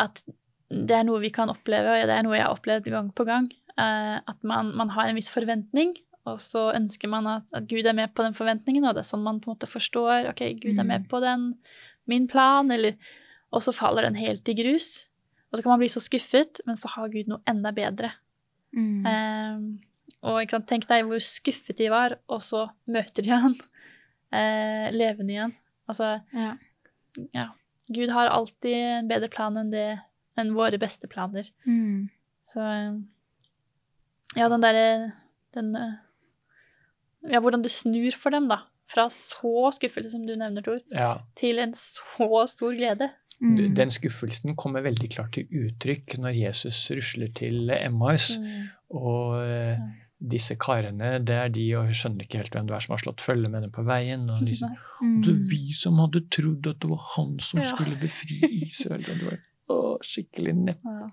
at 0.00 0.22
det 0.70 0.96
er 0.96 1.04
noe 1.04 1.20
vi 1.20 1.28
kan 1.34 1.50
oppleve, 1.52 1.92
og 1.92 2.06
det 2.08 2.14
er 2.16 2.24
noe 2.24 2.38
jeg 2.38 2.46
har 2.46 2.54
opplevd 2.56 2.88
gang 2.94 3.10
på 3.12 3.26
gang. 3.28 3.50
eh, 3.76 4.16
at 4.32 4.40
man, 4.46 4.72
man 4.78 4.94
har 4.96 5.10
en 5.10 5.18
viss 5.18 5.28
forventning, 5.34 5.92
og 6.24 6.40
så 6.40 6.70
ønsker 6.76 7.08
man 7.12 7.26
at, 7.26 7.52
at 7.52 7.68
Gud 7.68 7.84
er 7.84 7.92
med 7.96 8.14
på 8.14 8.22
den 8.24 8.34
forventningen, 8.36 8.84
og 8.88 8.94
det 8.96 9.04
er 9.04 9.10
sånn 9.10 9.22
man 9.26 9.40
på 9.44 9.50
en 9.50 9.56
måte 9.58 9.68
forstår 9.68 10.30
ok, 10.32 10.42
Gud 10.62 10.78
er 10.78 10.84
med 10.88 11.04
Mm. 11.04 11.08
på 11.12 11.20
den, 11.20 11.46
min 12.06 12.26
plan, 12.32 12.70
eller 12.72 12.96
Og 13.52 13.60
så 13.62 13.72
faller 13.74 14.02
den 14.06 14.14
helt 14.14 14.46
i 14.48 14.54
grus. 14.54 15.08
Og 15.50 15.58
så 15.58 15.62
kan 15.64 15.72
man 15.72 15.80
bli 15.82 15.88
så 15.90 16.00
skuffet, 16.02 16.60
men 16.66 16.76
så 16.78 16.88
har 16.94 17.10
Gud 17.10 17.30
noe 17.30 17.42
enda 17.50 17.72
bedre. 17.74 18.12
Mm. 18.76 19.06
Eh, 19.06 19.62
og 20.22 20.40
ikke 20.42 20.58
sant, 20.58 20.68
tenk 20.70 20.86
deg 20.90 21.06
hvor 21.08 21.22
skuffet 21.24 21.78
de 21.80 21.88
var, 21.90 22.18
og 22.30 22.42
så 22.44 22.68
møter 22.90 23.24
de 23.26 23.32
han 23.34 23.56
eh, 24.36 24.90
levende 24.94 25.34
igjen. 25.34 25.56
Altså, 25.90 26.20
Ja. 26.36 26.52
ja. 27.34 27.48
Gud 27.90 28.12
har 28.14 28.30
alltid 28.30 28.76
en 28.76 29.08
bedre 29.10 29.28
plan 29.32 29.56
enn 29.58 29.72
det 29.72 29.88
enn 30.38 30.52
våre 30.54 30.78
beste 30.78 31.08
planer. 31.10 31.48
Mm. 31.66 32.06
Så 32.52 32.62
eh, 32.62 33.00
ja, 34.38 34.46
den 34.52 34.62
derre 34.62 34.86
den 35.56 35.74
eh, 35.74 35.96
Ja, 37.32 37.40
hvordan 37.42 37.60
det 37.64 37.72
snur 37.74 38.14
for 38.16 38.30
dem, 38.32 38.46
da. 38.48 38.62
Fra 38.90 39.08
så 39.12 39.68
skuffelse, 39.76 40.12
som 40.14 40.22
du 40.26 40.32
nevner, 40.38 40.62
Tor, 40.64 40.78
Ja. 40.94 41.18
til 41.36 41.58
en 41.62 41.74
så 41.76 42.46
stor 42.48 42.72
glede. 42.78 43.10
Mm. 43.40 43.74
Den 43.74 43.88
skuffelsen 43.90 44.54
kommer 44.56 44.82
veldig 44.84 45.08
klart 45.14 45.32
til 45.32 45.46
uttrykk 45.48 46.18
når 46.20 46.34
Jesus 46.36 46.90
rusler 46.92 47.30
til 47.34 47.70
Emmaus. 47.72 48.34
Og 48.90 49.38
eh, 49.42 49.78
Ja. 49.78 49.86
disse 50.20 50.56
karene, 50.60 51.14
det 51.24 51.36
er 51.38 51.48
de, 51.48 51.62
og 51.78 51.86
jeg 51.88 51.94
skjønner 51.96 52.26
ikke 52.26 52.36
helt 52.42 52.52
hvem 52.52 52.66
det 52.68 52.74
er 52.76 52.80
som 52.84 52.92
har 52.92 53.00
slått 53.00 53.22
følge 53.24 53.48
med 53.48 53.62
dem 53.64 53.70
på 53.72 53.84
veien. 53.88 54.28
Og 54.30 54.42
de, 54.44 54.58
Mm. 55.00 55.22
det 55.24 55.32
er 55.32 55.44
vi 55.48 55.72
som 55.72 55.96
hadde 55.96 56.20
trodd 56.28 56.66
at 56.68 56.80
det 56.84 56.90
var 56.90 57.00
han 57.16 57.38
som 57.40 57.60
Ja. 57.62 57.70
skulle 57.74 57.96
befri 57.96 58.36
Israel. 58.66 59.00
Det 59.02 59.16
var 59.24 59.38
å, 59.72 59.96
skikkelig 60.04 60.54
nepp. 60.58 60.82
Ja. 60.84 61.08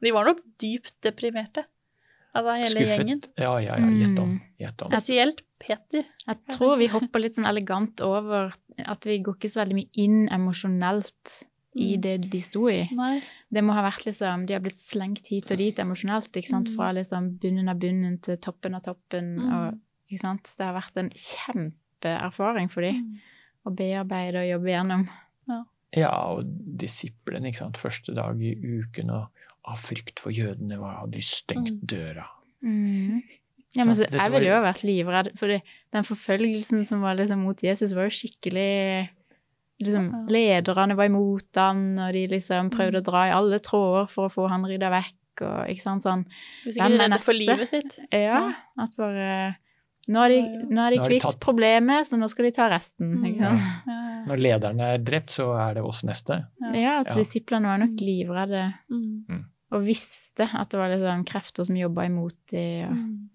De 0.00 0.12
var 0.12 0.24
nok 0.24 0.40
dypt 0.58 0.94
deprimerte. 1.04 1.64
Altså 2.36 2.54
hele 2.60 2.84
gjengen. 2.84 3.20
Ja, 3.36 3.58
ja, 3.60 3.76
ja. 3.80 3.86
Gjett 4.00 4.18
om. 4.20 4.32
Mm. 4.36 4.40
Gjett 4.60 4.82
om. 4.84 4.90
Spesielt 4.92 5.38
Peter. 5.58 6.02
Jeg 6.26 6.36
tror 6.52 6.76
vi 6.78 6.86
hopper 6.92 7.20
litt 7.20 7.32
sånn 7.36 7.48
elegant 7.48 8.00
over 8.04 8.52
at 8.84 9.04
vi 9.08 9.18
går 9.24 9.36
ikke 9.38 9.48
så 9.52 9.60
veldig 9.62 9.74
mye 9.78 9.88
inn 9.96 10.28
emosjonelt 10.28 11.36
i 11.76 11.96
Mm. 11.96 12.00
det 12.00 12.30
de 12.30 12.38
sto 12.40 12.68
i. 12.68 12.88
Nei. 12.92 13.20
Det 13.52 13.62
må 13.62 13.72
ha 13.74 13.82
vært 13.82 14.06
liksom, 14.06 14.46
De 14.46 14.54
har 14.54 14.60
blitt 14.60 14.78
slengt 14.80 15.26
hit 15.28 15.50
og 15.50 15.58
dit 15.58 15.76
emosjonelt. 15.76 16.30
ikke 16.32 16.48
sant? 16.48 16.68
Mm. 16.70 16.76
Fra 16.76 16.92
liksom 16.92 17.38
bunnen 17.38 17.68
av 17.68 17.78
bunnen 17.78 18.18
til 18.22 18.36
toppen 18.38 18.74
av 18.74 18.82
toppen. 18.82 19.36
Mm. 19.38 19.52
og 19.52 19.78
ikke 20.10 20.20
sant? 20.20 20.54
Det 20.56 20.64
har 20.66 20.74
vært 20.80 20.96
en 20.96 21.10
kjempeerfaring 21.10 22.70
for 22.70 22.80
dem 22.82 23.20
å 23.66 23.74
bearbeide 23.74 24.36
og 24.42 24.50
jobbe 24.60 24.72
gjennom. 24.72 25.08
Ja, 25.96 26.10
og 26.34 26.44
disiplene, 26.76 27.46
ikke 27.48 27.58
sant. 27.62 27.76
Første 27.80 28.12
dag 28.14 28.40
i 28.42 28.54
uken, 28.54 29.08
og 29.10 29.28
av 29.64 29.76
frykt 29.80 30.18
for 30.20 30.30
jødene 30.34 30.78
var- 30.78 30.98
hadde 31.00 31.12
de 31.12 31.20
stengt 31.22 31.80
Mm. 31.80 31.86
døra. 31.86 32.26
Ja, 33.72 33.84
men 33.84 33.94
så, 33.94 34.06
jeg 34.10 34.30
ville 34.32 34.46
jo 34.48 34.62
vært 34.62 34.82
livredd, 34.84 35.38
for 35.38 35.48
den 35.48 36.04
forfølgelsen 36.04 36.84
som 36.84 37.00
var 37.00 37.14
liksom 37.16 37.38
mot 37.44 37.58
Jesus, 37.62 37.92
var 37.92 38.04
jo 38.08 38.10
skikkelig 38.10 39.08
liksom, 39.82 40.10
Ja. 40.12 40.26
Lederne 40.28 40.96
var 40.96 41.04
imot 41.06 41.54
han, 41.54 41.98
og 41.98 42.12
de 42.12 42.26
liksom 42.28 42.70
prøvde 42.70 42.96
Mm. 42.96 43.02
å 43.02 43.04
dra 43.10 43.26
i 43.28 43.32
alle 43.32 43.58
tråder 43.58 44.08
for 44.08 44.28
å 44.28 44.32
få 44.32 44.48
han 44.48 44.62
rydda 44.64 44.90
vekk, 44.90 45.42
og 45.42 45.68
ikke 45.68 45.80
sant 45.82 46.02
sånn. 46.02 46.24
Hvis 46.64 46.76
er 46.80 46.88
redde 46.98 47.20
for 47.22 47.32
livet 47.34 47.68
sitt. 47.68 47.98
Ja, 48.12 48.52
at 48.78 48.96
bare 48.96 49.56
Nå 50.08 50.20
er 50.24 50.28
de, 50.28 50.66
nå 50.70 50.78
er 50.86 50.90
de 50.92 50.98
har 50.98 51.08
de 51.08 51.18
kvitt 51.18 51.22
tatt- 51.22 51.40
problemet, 51.40 52.06
så 52.06 52.14
nå 52.16 52.28
skal 52.30 52.44
de 52.44 52.50
ta 52.52 52.68
resten. 52.70 53.16
Mm. 53.18 53.24
Ikke 53.26 53.38
sant? 53.38 53.60
Ja, 53.88 54.24
Når 54.28 54.38
lederne 54.38 54.80
er 54.94 54.98
drept, 54.98 55.30
så 55.30 55.48
er 55.58 55.74
det 55.74 55.82
oss 55.82 56.04
neste. 56.04 56.46
Ja. 56.62 56.70
Ja, 56.72 57.00
at 57.00 57.06
Ja. 57.08 57.12
disiplene 57.14 57.64
var 57.66 57.78
nok 57.78 57.90
Mm. 57.90 58.06
livredde 58.06 58.74
Mm. 58.88 59.44
og 59.72 59.82
visste 59.82 60.48
at 60.54 60.68
det 60.70 60.78
var 60.78 60.90
liksom 60.90 61.24
krefter 61.26 61.66
som 61.66 61.74
jobba 61.74 62.06
imot 62.06 62.34
dem. 62.52 62.88
Og, 62.88 62.96
Mm. 62.96 63.28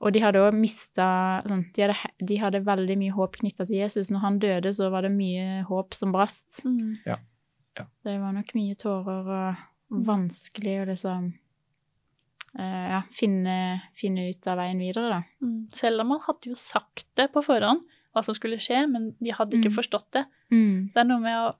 Og 0.00 0.12
de 0.14 0.20
hadde 0.24 0.40
òg 0.40 0.54
mista 0.56 1.06
sånn, 1.46 1.66
de, 1.76 1.82
hadde, 1.84 2.12
de 2.24 2.36
hadde 2.40 2.60
veldig 2.64 2.96
mye 3.00 3.12
håp 3.12 3.36
knytta 3.42 3.66
til 3.68 3.76
Jesus. 3.82 4.08
Når 4.10 4.22
han 4.24 4.38
døde, 4.40 4.72
så 4.74 4.88
var 4.92 5.04
det 5.04 5.12
mye 5.12 5.62
håp 5.68 5.92
som 5.94 6.12
brast. 6.14 6.62
Mm. 6.64 6.96
Det 8.04 8.14
var 8.20 8.32
nok 8.32 8.54
mye 8.56 8.74
tårer 8.80 9.28
og 9.28 10.00
vanskelig 10.08 10.74
å 10.82 10.88
liksom 10.88 11.30
uh, 12.58 12.86
ja, 12.94 13.00
finne, 13.14 13.56
finne 13.98 14.28
ut 14.30 14.48
av 14.50 14.58
veien 14.60 14.80
videre, 14.82 15.08
da. 15.12 15.20
Mm. 15.44 15.58
Selv 15.76 16.02
om 16.04 16.12
man 16.14 16.22
hadde 16.26 16.50
jo 16.52 16.58
sagt 16.58 17.06
det 17.20 17.28
på 17.34 17.42
forhånd, 17.46 17.84
hva 18.10 18.24
som 18.26 18.34
skulle 18.34 18.58
skje, 18.58 18.86
men 18.90 19.12
de 19.22 19.30
hadde 19.36 19.58
ikke 19.60 19.70
Mm. 19.70 19.76
forstått 19.76 20.08
det. 20.16 20.24
Mm. 20.50 20.88
Så 20.90 20.94
det 20.96 21.02
er 21.04 21.10
noe 21.12 21.22
med 21.22 21.36
å, 21.38 21.50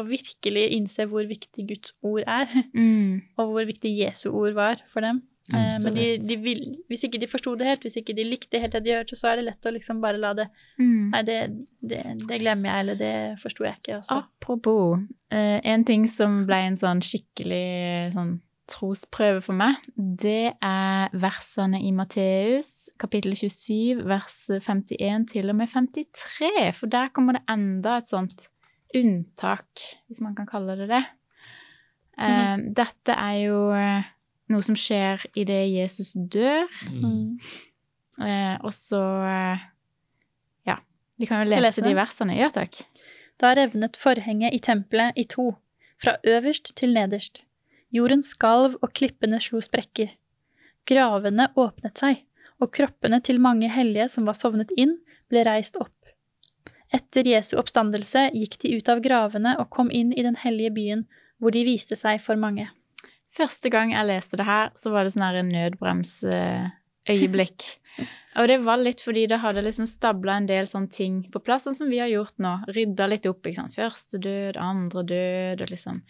å 0.00 0.02
virkelig 0.08 0.64
innse 0.74 1.06
hvor 1.06 1.26
viktig 1.28 1.68
Guds 1.68 1.92
ord 2.02 2.24
er, 2.26 2.48
Mm. 2.74 3.22
og 3.38 3.52
hvor 3.54 3.64
viktig 3.68 3.92
Jesu 3.94 4.30
ord 4.30 4.54
var 4.58 4.82
for 4.90 5.00
dem. 5.06 5.22
Mm, 5.50 5.58
Eh, 5.60 5.78
men 5.84 5.94
de, 5.94 6.06
de 6.28 6.36
vil, 6.42 6.60
hvis 6.88 7.04
ikke 7.06 7.20
de 7.20 7.26
forsto 7.30 7.54
det 7.58 7.66
helt, 7.66 7.82
hvis 7.86 7.96
ikke 8.00 8.14
de 8.16 8.24
likte 8.28 8.60
helt 8.62 8.72
det 8.72 8.84
de 8.84 8.94
hørte, 8.96 9.16
så 9.18 9.32
er 9.32 9.40
det 9.40 9.46
lett 9.48 9.66
å 9.66 9.72
liksom 9.74 10.00
bare 10.02 10.20
la 10.20 10.34
det 10.34 10.48
Mm. 10.78 11.10
Nei, 11.12 11.22
det, 11.26 11.38
det, 11.82 12.02
det 12.28 12.38
glemmer 12.40 12.70
jeg, 12.70 12.80
eller 12.80 12.96
det 13.00 13.14
forsto 13.42 13.64
jeg 13.66 13.76
ikke. 13.80 13.98
Også. 13.98 14.16
Apropos, 14.22 15.00
eh, 15.30 15.58
en 15.64 15.84
ting 15.84 16.06
som 16.08 16.46
ble 16.48 16.56
en 16.70 16.78
sånn 16.80 17.02
skikkelig 17.04 18.14
sånn 18.14 18.38
trosprøve 18.70 19.42
for 19.42 19.58
meg, 19.58 19.76
det 19.96 20.54
er 20.62 21.10
versene 21.12 21.80
i 21.82 21.90
Matteus, 21.92 22.88
kapittel 23.02 23.34
27, 23.34 24.04
vers 24.06 24.38
51 24.62 25.26
til 25.32 25.50
og 25.50 25.58
med 25.58 25.68
53. 25.72 26.70
For 26.78 26.86
der 26.86 27.10
kommer 27.12 27.36
det 27.36 27.42
enda 27.50 27.96
et 27.98 28.06
sånt 28.08 28.46
unntak, 28.96 29.66
hvis 30.08 30.22
man 30.22 30.36
kan 30.38 30.46
kalle 30.48 30.76
det 30.78 30.88
det. 30.90 31.02
Eh, 32.20 32.56
Dette 32.76 33.14
er 33.16 33.36
jo 33.42 33.60
eh, 33.74 34.08
noe 34.50 34.62
som 34.66 34.76
skjer 34.78 35.22
idet 35.38 35.62
Jesus 35.70 36.12
dør, 36.16 36.66
Mm. 36.90 37.02
Mm. 37.04 37.38
eh, 38.26 38.56
og 38.64 38.72
så 38.74 39.00
eh, 39.24 39.66
Ja, 40.66 40.78
vi 41.18 41.26
kan 41.30 41.44
jo 41.44 41.50
lese 41.50 41.62
lese 41.68 41.82
de 41.86 41.94
versene. 41.96 42.36
Ja 42.38 42.50
takk. 42.50 42.82
Da 43.40 43.54
revnet 43.56 43.96
forhenget 43.96 44.52
i 44.52 44.58
tempelet 44.60 45.16
i 45.16 45.24
to, 45.24 45.54
fra 46.02 46.16
øverst 46.24 46.74
til 46.76 46.92
nederst. 46.94 47.42
Jorden 47.92 48.22
skalv 48.22 48.76
og 48.82 48.92
klippene 48.94 49.40
slo 49.40 49.60
sprekker. 49.64 50.12
Gravene 50.86 51.48
åpnet 51.56 51.98
seg, 51.98 52.22
og 52.60 52.70
kroppene 52.72 53.20
til 53.24 53.40
mange 53.40 53.68
hellige 53.72 54.08
som 54.12 54.26
var 54.28 54.36
sovnet 54.36 54.70
inn, 54.76 54.98
ble 55.30 55.42
reist 55.46 55.76
opp. 55.80 55.94
Etter 56.92 57.22
Jesu 57.26 57.56
oppstandelse 57.60 58.30
gikk 58.34 58.58
de 58.62 58.76
ut 58.76 58.88
av 58.88 59.00
gravene 59.04 59.56
og 59.60 59.70
kom 59.70 59.90
inn 59.94 60.12
i 60.12 60.22
den 60.26 60.36
hellige 60.36 60.70
byen, 60.74 61.04
hvor 61.38 61.50
de 61.54 61.62
viste 61.64 61.96
seg 61.96 62.20
for 62.20 62.36
mange. 62.36 62.68
Første 63.30 63.70
gang 63.70 63.92
jeg 63.94 64.08
leste 64.08 64.38
det 64.40 64.46
her, 64.48 64.72
så 64.78 64.90
var 64.94 65.06
det 65.06 65.14
sånn 65.14 65.26
her 65.28 65.40
en 65.40 65.52
nødbremsøyeblikk. 65.54 66.76
øyeblikk. 67.10 67.66
Og 68.38 68.46
det 68.50 68.60
var 68.62 68.78
litt 68.78 69.02
fordi 69.02 69.24
det 69.30 69.40
hadde 69.42 69.64
liksom 69.66 69.86
stabla 69.88 70.36
en 70.38 70.46
del 70.50 70.68
sånne 70.70 70.92
ting 70.94 71.22
på 71.32 71.42
plass, 71.42 71.66
sånn 71.66 71.78
som 71.78 71.90
vi 71.90 71.98
har 72.02 72.10
gjort 72.10 72.36
nå. 72.42 72.56
Rydda 72.74 73.08
litt 73.10 73.26
opp. 73.30 73.42
ikke 73.46 73.62
sant? 73.62 73.74
Første 73.74 74.20
død, 74.22 74.58
andre 74.60 75.04
død, 75.06 75.64
og 75.64 75.72
liksom 75.74 76.02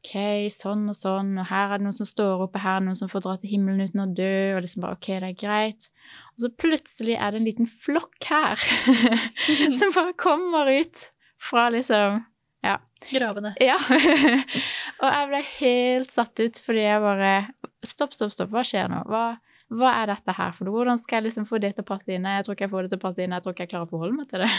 OK, 0.00 0.14
sånn 0.48 0.86
og 0.88 0.96
sånn, 0.96 1.34
og 1.42 1.44
her 1.50 1.74
er 1.74 1.80
det 1.80 1.84
noen 1.84 1.96
som 1.98 2.08
står 2.08 2.46
oppe, 2.46 2.62
her 2.62 2.78
er 2.78 2.80
det 2.80 2.86
noen 2.86 2.98
som 3.02 3.10
får 3.12 3.24
dra 3.26 3.34
til 3.36 3.50
himmelen 3.52 3.84
uten 3.84 4.00
å 4.00 4.08
dø, 4.08 4.32
og 4.56 4.62
liksom 4.64 4.86
bare 4.86 4.96
OK, 4.96 5.10
det 5.12 5.28
er 5.28 5.36
greit. 5.42 5.90
Og 6.32 6.46
så 6.46 6.50
plutselig 6.62 7.18
er 7.18 7.34
det 7.34 7.42
en 7.42 7.48
liten 7.50 7.68
flokk 7.68 8.30
her 8.30 8.62
som 9.78 9.92
bare 9.92 10.16
kommer 10.16 10.70
ut 10.72 11.04
fra 11.40 11.68
liksom 11.74 12.22
Gravene. 13.10 13.54
Ja. 13.64 13.76
og 15.00 15.06
jeg 15.08 15.28
ble 15.30 15.38
helt 15.56 16.10
satt 16.12 16.40
ut 16.42 16.58
fordi 16.60 16.82
jeg 16.84 17.00
bare 17.04 17.30
Stopp, 17.86 18.12
stopp, 18.12 18.34
stopp. 18.34 18.50
Hva 18.52 18.60
skjer 18.68 18.90
nå? 18.92 18.98
Hva, 19.08 19.22
hva 19.72 19.92
er 20.02 20.10
dette 20.10 20.34
her 20.36 20.50
for 20.52 20.68
noe? 20.68 20.74
Hvordan 20.76 20.98
skal 21.00 21.16
jeg 21.22 21.30
liksom 21.30 21.46
få 21.48 21.56
det 21.62 21.70
til 21.78 21.80
å 21.86 21.88
passe 21.88 22.10
inn? 22.12 22.26
Jeg 22.28 22.44
tror 22.44 22.58
ikke 22.58 22.66
jeg 22.66 22.72
får 22.74 22.82
det 22.84 22.90
til 22.92 23.00
å 23.00 23.04
passe 23.06 23.22
inn. 23.24 23.32
Jeg 23.32 23.44
tror 23.46 23.54
ikke 23.56 23.64
jeg 23.64 23.70
klarer 23.70 23.86
å 23.88 23.92
forholde 23.94 24.18
meg 24.18 24.28
til 24.28 24.44
det. 24.44 24.50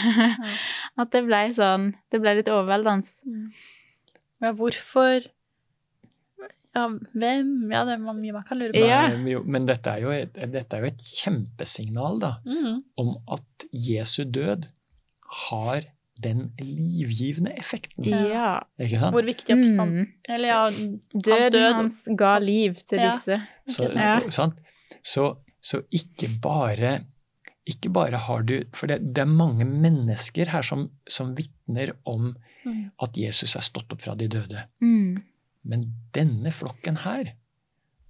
At 1.04 1.12
det 1.14 1.22
ble 1.28 1.42
sånn 1.54 1.84
Det 2.10 2.18
ble 2.24 2.32
litt 2.40 2.50
overveldende. 2.50 3.38
Ja, 4.42 4.50
hvorfor 4.58 5.28
Ja, 6.74 6.88
hvem? 7.12 7.54
Ja, 7.70 7.84
det 7.86 7.94
er 7.94 8.02
mye 8.02 8.34
man 8.34 8.46
kan 8.48 8.58
lure 8.58 8.74
på. 8.74 8.82
Ja. 8.82 9.04
Men 9.44 9.70
dette 9.70 9.94
er, 9.94 10.02
jo 10.02 10.10
et, 10.16 10.34
dette 10.56 10.78
er 10.80 10.82
jo 10.86 10.90
et 10.90 11.06
kjempesignal 11.22 12.18
da, 12.22 12.32
Mm. 12.48 12.82
om 12.98 13.14
at 13.38 13.66
Jesu 13.70 14.24
død 14.24 14.66
har 15.46 15.86
den 16.22 16.52
livgivende 16.60 17.52
effekten. 17.58 18.04
Ja. 18.06 18.60
Ikke 18.80 18.98
sant? 19.00 19.14
Hvor 19.16 19.24
viktig 19.26 19.54
oppstand 19.56 19.92
Mm. 19.98 20.06
Eller 20.28 20.48
ja, 20.48 20.60
Døden 21.14 21.52
død. 21.52 21.72
hans 21.74 22.08
ga 22.18 22.38
liv 22.38 22.74
til 22.74 22.98
Ja. 22.98 23.10
disse. 23.10 23.40
Så, 23.68 23.88
Ja. 23.94 24.20
sant? 24.30 24.54
Så, 25.02 25.36
så 25.62 25.82
ikke 25.92 26.28
bare 26.42 27.04
ikke 27.66 27.92
bare 27.94 28.18
har 28.18 28.42
du 28.42 28.64
For 28.74 28.86
det, 28.88 29.14
det 29.14 29.22
er 29.22 29.24
mange 29.30 29.64
mennesker 29.64 30.48
her 30.50 30.62
som, 30.62 30.90
som 31.08 31.34
vitner 31.36 31.92
om 32.06 32.34
Mm. 32.64 32.90
at 33.02 33.16
Jesus 33.18 33.56
er 33.56 33.60
stått 33.60 33.92
opp 33.92 34.00
fra 34.02 34.14
de 34.14 34.28
døde. 34.28 34.64
Mm. 34.80 35.22
Men 35.64 35.94
denne 36.14 36.50
flokken 36.52 36.96
her, 36.98 37.32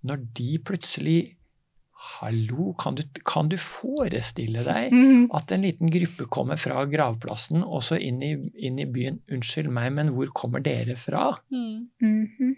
når 0.04 0.16
de 0.34 0.58
plutselig 0.58 1.36
Hallo, 2.02 2.72
kan 2.80 2.96
du, 2.98 3.02
kan 3.28 3.48
du 3.48 3.54
forestille 3.60 4.64
deg 4.66 4.90
Mm. 4.92 5.28
at 5.38 5.52
en 5.54 5.62
liten 5.62 5.90
gruppe 5.92 6.26
kommer 6.34 6.58
fra 6.58 6.82
gravplassen 6.90 7.62
og 7.62 7.82
så 7.86 7.98
inn 8.00 8.18
i, 8.26 8.32
inn 8.58 8.78
i 8.82 8.86
byen 8.90 9.20
'Unnskyld 9.30 9.70
meg, 9.70 9.92
men 9.92 10.08
hvor 10.16 10.26
kommer 10.34 10.62
dere 10.62 10.96
fra?' 10.98 11.38
Mm. 11.50 11.88
Mhm. 12.02 12.56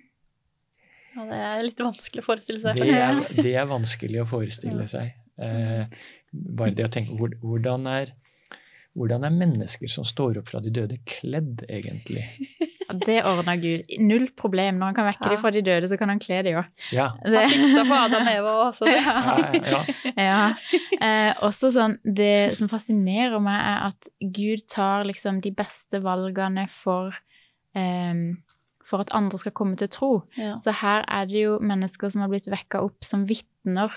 Ja, 1.15 1.25
det 1.29 1.39
er 1.39 1.63
litt 1.63 1.79
vanskelig 1.79 2.25
å 2.25 2.27
forestille 2.27 2.61
seg. 2.65 2.75
Det 2.75 2.91
er, 2.91 3.21
det 3.45 3.55
er 3.55 3.67
vanskelig 3.71 4.23
å 4.25 4.27
forestille 4.27 4.89
seg. 4.91 5.13
Eh, 5.39 5.87
bare 6.33 6.75
det 6.75 6.89
å 6.89 6.91
tenke 6.91 7.15
hvordan 7.41 7.87
er, 7.87 8.15
hvordan 8.95 9.25
er 9.27 9.31
mennesker 9.35 9.91
som 9.91 10.05
står 10.07 10.39
opp 10.39 10.49
fra 10.53 10.61
de 10.63 10.71
døde, 10.71 10.97
kledd, 11.09 11.65
egentlig? 11.69 12.23
Ja, 12.85 12.95
det 13.01 13.17
ordna 13.27 13.57
Gud. 13.59 13.89
Null 13.99 14.29
problem. 14.37 14.77
Når 14.79 14.91
han 14.91 14.95
kan 14.95 15.07
vekke 15.09 15.25
Ja. 15.25 15.31
dem 15.33 15.41
fra 15.41 15.51
de 15.51 15.63
døde, 15.67 15.89
så 15.89 15.97
kan 15.99 16.09
han 16.13 16.21
kle 16.23 16.43
dem 16.47 16.59
òg. 16.61 16.67
Ja. 16.93 17.09
Han 17.25 17.49
fiksa 17.51 17.85
for 17.89 17.97
Adam 18.05 18.29
Eva 18.29 18.53
også. 18.69 18.85
Det. 18.87 19.01
ja, 19.01 19.63
ja. 19.73 19.83
Ja. 20.29 20.55
Eh, 21.01 21.33
også 21.43 21.73
sånn, 21.75 21.97
det 22.05 22.57
som 22.59 22.69
fascinerer 22.69 23.41
meg, 23.43 23.57
er 23.59 23.87
at 23.89 24.09
Gud 24.21 24.67
tar 24.69 25.05
liksom 25.09 25.41
de 25.43 25.51
beste 25.51 25.99
valgene 26.05 26.69
for 26.71 27.15
eh, 27.75 28.15
for 28.85 29.01
at 29.01 29.15
andre 29.17 29.39
skal 29.41 29.53
komme 29.57 29.79
til 29.81 29.89
tro. 29.89 30.11
Ja. 30.37 30.59
Så 30.61 30.71
her 30.83 31.07
er 31.09 31.25
det 31.27 31.41
jo 31.41 31.55
mennesker 31.59 32.11
som 32.13 32.21
har 32.21 32.29
blitt 32.29 32.47
vekka 32.53 32.83
opp 32.85 33.03
som 33.03 33.25
vitner 33.27 33.91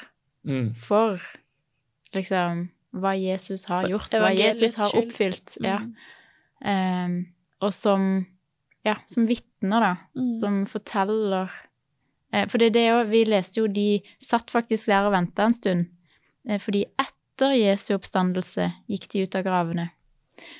Mm. 0.47 0.69
for 0.79 1.19
liksom 2.15 2.69
hva 3.03 3.13
Jesus 3.17 3.65
har 3.69 3.87
gjort, 3.89 4.13
hva 4.13 4.31
Jesus 4.35 4.75
har 4.79 4.95
oppfylt. 4.97 5.57
Ja. 5.63 5.79
Ehm, 6.65 7.19
og 7.61 7.73
som 7.73 8.25
ja, 8.85 8.95
som 9.05 9.25
vitner, 9.27 9.83
da. 9.83 9.93
Mm. 10.15 10.31
Som 10.33 10.59
forteller 10.69 11.51
eh, 12.31 12.45
For 12.47 12.61
det 12.61 12.69
er 12.69 12.75
det 12.77 12.85
òg 12.93 13.09
Vi 13.11 13.23
leste 13.27 13.59
jo 13.59 13.67
de 13.67 13.99
satt 14.23 14.53
faktisk 14.53 14.87
der 14.87 15.09
og 15.09 15.15
venta 15.17 15.47
en 15.47 15.55
stund. 15.57 15.89
Eh, 16.47 16.59
fordi 16.63 16.85
etter 17.01 17.51
Jesu 17.57 17.91
oppstandelse 17.97 18.69
gikk 18.89 19.09
de 19.11 19.25
ut 19.25 19.35
av 19.35 19.43
gravene. 19.45 19.89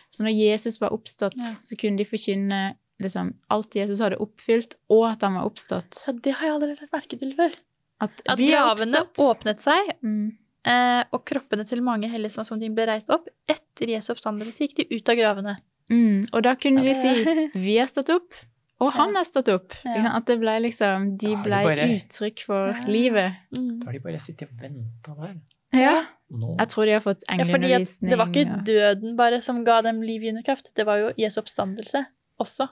Så 0.09 0.25
når 0.25 0.35
Jesus 0.35 0.79
var 0.81 0.93
oppstått, 0.95 1.37
Ja. 1.37 1.53
så 1.61 1.77
kunne 1.79 1.97
de 2.01 2.05
forkynne 2.05 2.75
liksom, 2.99 3.35
alt 3.53 3.75
Jesus 3.77 3.99
hadde 4.01 4.17
oppfylt, 4.17 4.75
og 4.89 5.03
at 5.11 5.21
han 5.21 5.35
var 5.37 5.45
oppstått. 5.45 5.99
Ja, 6.07 6.13
det 6.13 6.33
har 6.33 6.47
jeg 6.47 6.55
allerede 6.55 6.81
lagt 6.81 6.93
merke 6.95 7.19
til 7.21 7.35
før. 7.37 7.53
At, 8.01 8.21
At 8.29 8.37
gravene 8.41 9.03
åpnet 9.21 9.61
seg, 9.61 9.93
Mm. 10.01 10.37
Eh, 10.67 11.03
og 11.15 11.23
kroppene 11.29 11.65
til 11.67 11.81
mange 11.85 12.09
hellige 12.11 12.33
som 12.35 12.41
var 12.43 12.49
som 12.51 12.59
de 12.61 12.69
ble 12.73 12.85
reist 12.89 13.09
opp. 13.13 13.27
Etter 13.49 13.87
Jesu 13.95 14.11
oppstandelse 14.13 14.59
gikk 14.67 14.75
de 14.81 14.85
ut 14.97 15.09
av 15.13 15.15
gravene. 15.19 15.57
Mm. 15.89 16.27
Og 16.33 16.43
da 16.43 16.55
kunne 16.59 16.83
de 16.83 16.93
si 16.93 17.13
'vi 17.55 17.77
har 17.79 17.87
stått 17.87 18.09
opp', 18.11 18.33
og 18.81 18.91
han 18.93 19.15
har 19.15 19.23
stått 19.23 19.47
opp. 19.49 19.73
Ja. 19.85 20.17
At 20.17 20.25
det 20.27 20.39
ble 20.39 20.59
liksom 20.61 21.17
De 21.17 21.35
ble 21.35 21.63
bare- 21.63 21.87
uttrykk 21.97 22.39
for 22.45 22.67
Ja. 22.75 22.85
livet. 22.87 23.33
Mm. 23.57 23.79
Da 23.79 23.85
har 23.87 23.93
de 23.93 23.99
bare 23.99 24.19
sittet 24.19 24.49
og 24.51 24.57
venta 24.61 25.15
der. 25.15 25.35
Ja. 25.73 26.03
Nå. 26.31 26.57
Jeg 26.59 26.67
tror 26.69 26.85
de 26.85 26.91
har 26.91 27.01
fått 27.01 27.23
Ja, 27.29 27.43
fordi 27.43 27.69
det 28.09 28.17
var 28.17 28.27
ikke 28.27 28.63
døden 28.65 29.15
bare 29.17 29.41
som 29.41 29.63
ga 29.63 29.81
dem 29.81 30.01
livgivende 30.01 30.43
kraft, 30.43 30.73
det 30.75 30.85
var 30.85 30.97
jo 30.99 31.11
Jesu 31.17 31.39
oppstandelse 31.41 32.05
også. 32.39 32.67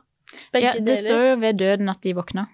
Begge 0.54 0.64
Ja, 0.64 0.72
det 0.74 0.86
deler. 0.86 1.08
står 1.10 1.22
jo 1.36 1.36
ved 1.40 1.58
døden 1.58 1.90
at 1.90 2.02
de 2.02 2.14
våkna. 2.14 2.48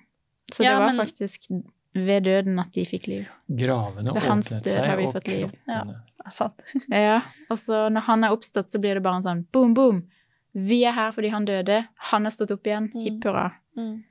Så 0.53 0.63
Ja, 0.63 0.71
det 0.71 0.79
var 0.79 0.93
men- 0.93 1.05
faktisk 1.07 1.47
ved 1.93 2.23
døden 2.23 2.59
at 2.59 2.71
de 2.73 2.85
fikk 2.87 3.07
liv. 3.11 3.25
Gravene 3.47 4.13
Ved 4.15 4.21
hans 4.23 4.51
åpnet 4.51 4.63
død 4.63 4.73
seg, 4.77 4.85
har 4.87 4.97
vi 5.01 5.07
fått 5.11 5.27
liv. 5.27 5.51
Ja. 5.67 5.83
Ja, 6.93 7.15
Og 7.49 7.57
så 7.57 7.87
når 7.89 8.01
han 8.05 8.23
er 8.23 8.31
oppstått, 8.35 8.69
så 8.69 8.77
blir 8.79 8.93
det 8.95 9.01
bare 9.03 9.17
en 9.19 9.25
sånn 9.25 9.39
boom, 9.51 9.73
boom. 9.73 10.03
Vi 10.53 10.83
er 10.85 10.93
her 10.93 11.11
fordi 11.15 11.31
han 11.33 11.47
døde. 11.47 11.79
Han 12.11 12.25
er 12.29 12.33
stått 12.35 12.51
opp 12.53 12.67
igjen. 12.69 12.91
Mm. 12.93 13.01
Hipp 13.07 13.25
hurra. 13.25 13.47
Mm. 13.79 14.03